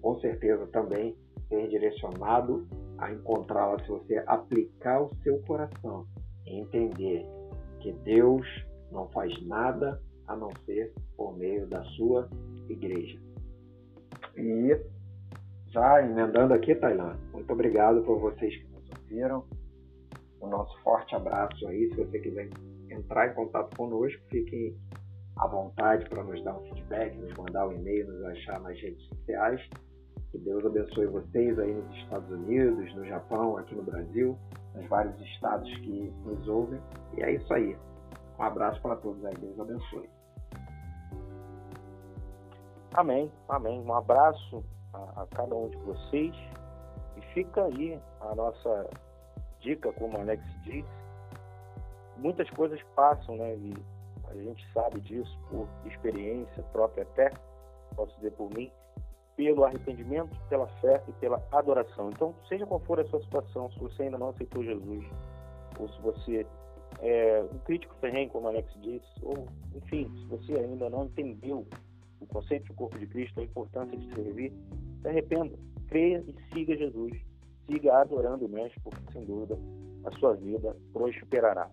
[0.01, 1.15] com certeza, também
[1.47, 2.67] ser direcionado
[2.97, 6.05] a encontrá-la se você aplicar o seu coração
[6.45, 7.26] e entender
[7.80, 8.45] que Deus
[8.91, 12.30] não faz nada a não ser por meio da sua
[12.69, 13.19] igreja.
[14.38, 14.80] E
[15.69, 19.43] já emendando aqui, Tailã, muito obrigado por vocês que nos ouviram.
[20.44, 21.89] O nosso forte abraço aí.
[21.94, 22.50] Se você quiser
[22.89, 24.78] entrar em contato conosco, fiquem
[25.38, 29.02] à vontade para nos dar um feedback, nos mandar um e-mail, nos achar nas redes
[29.08, 29.62] sociais.
[30.32, 34.38] Que Deus abençoe vocês aí nos Estados Unidos, no Japão, aqui no Brasil,
[34.76, 36.82] nos vários estados que nos ouvem.
[37.18, 37.78] E é isso aí.
[38.38, 39.34] Um abraço para todos aí.
[39.39, 40.10] Deus abençoe.
[42.96, 43.80] Amém, amém.
[43.80, 44.62] Um abraço
[44.94, 46.36] a, a, cada um de vocês.
[47.16, 48.89] E fica aí a nossa
[49.64, 50.88] dica, como Alex disse.
[52.18, 53.55] Muitas coisas passam, né?
[53.55, 53.74] E
[54.28, 57.32] a gente sabe disso por experiência própria até,
[57.95, 58.72] posso dizer por mim
[59.36, 62.09] pelo arrependimento, pela fé e pela adoração.
[62.09, 65.05] Então, seja qual for a sua situação, se você ainda não aceitou Jesus,
[65.80, 66.45] ou se você
[66.99, 71.66] é um crítico ferrenho, como Alex disse, ou, enfim, se você ainda não entendeu
[72.20, 74.53] o conceito do corpo de Cristo, a importância de servir,
[75.01, 75.57] se arrependa,
[75.88, 77.11] creia e siga Jesus.
[77.66, 79.57] Siga adorando o Mestre, porque, sem dúvida,
[80.05, 81.70] a sua vida prosperará.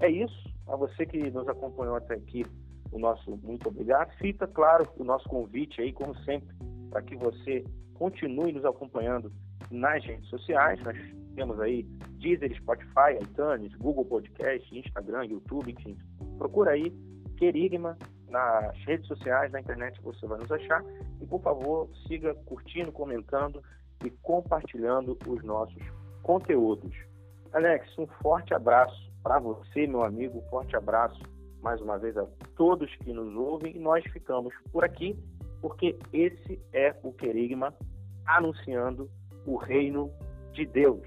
[0.00, 0.52] É isso.
[0.66, 2.44] A você que nos acompanhou até aqui,
[2.90, 4.12] o nosso muito obrigado.
[4.18, 6.54] Fica claro o nosso convite aí, como sempre,
[6.90, 9.32] para que você continue nos acompanhando
[9.70, 10.80] nas redes sociais.
[10.82, 10.96] Nós
[11.34, 11.82] temos aí
[12.18, 15.96] Deezer, Spotify, iTunes, Google Podcast, Instagram, YouTube, enfim.
[16.38, 16.92] Procura aí
[17.36, 17.98] Querigma,
[18.28, 20.82] nas redes sociais, na internet você vai nos achar.
[21.20, 23.62] E por favor, siga curtindo, comentando
[24.04, 25.82] e compartilhando os nossos
[26.22, 26.94] conteúdos.
[27.52, 31.20] Alex, um forte abraço para você, meu amigo, um forte abraço
[31.62, 32.26] mais uma vez a
[32.56, 35.16] todos que nos ouvem e nós ficamos por aqui
[35.62, 37.72] porque esse é o querigma
[38.26, 39.08] anunciando
[39.46, 40.12] o reino
[40.52, 41.06] de Deus.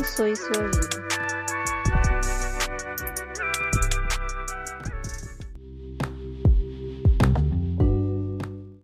[0.00, 1.17] Obrigado por nos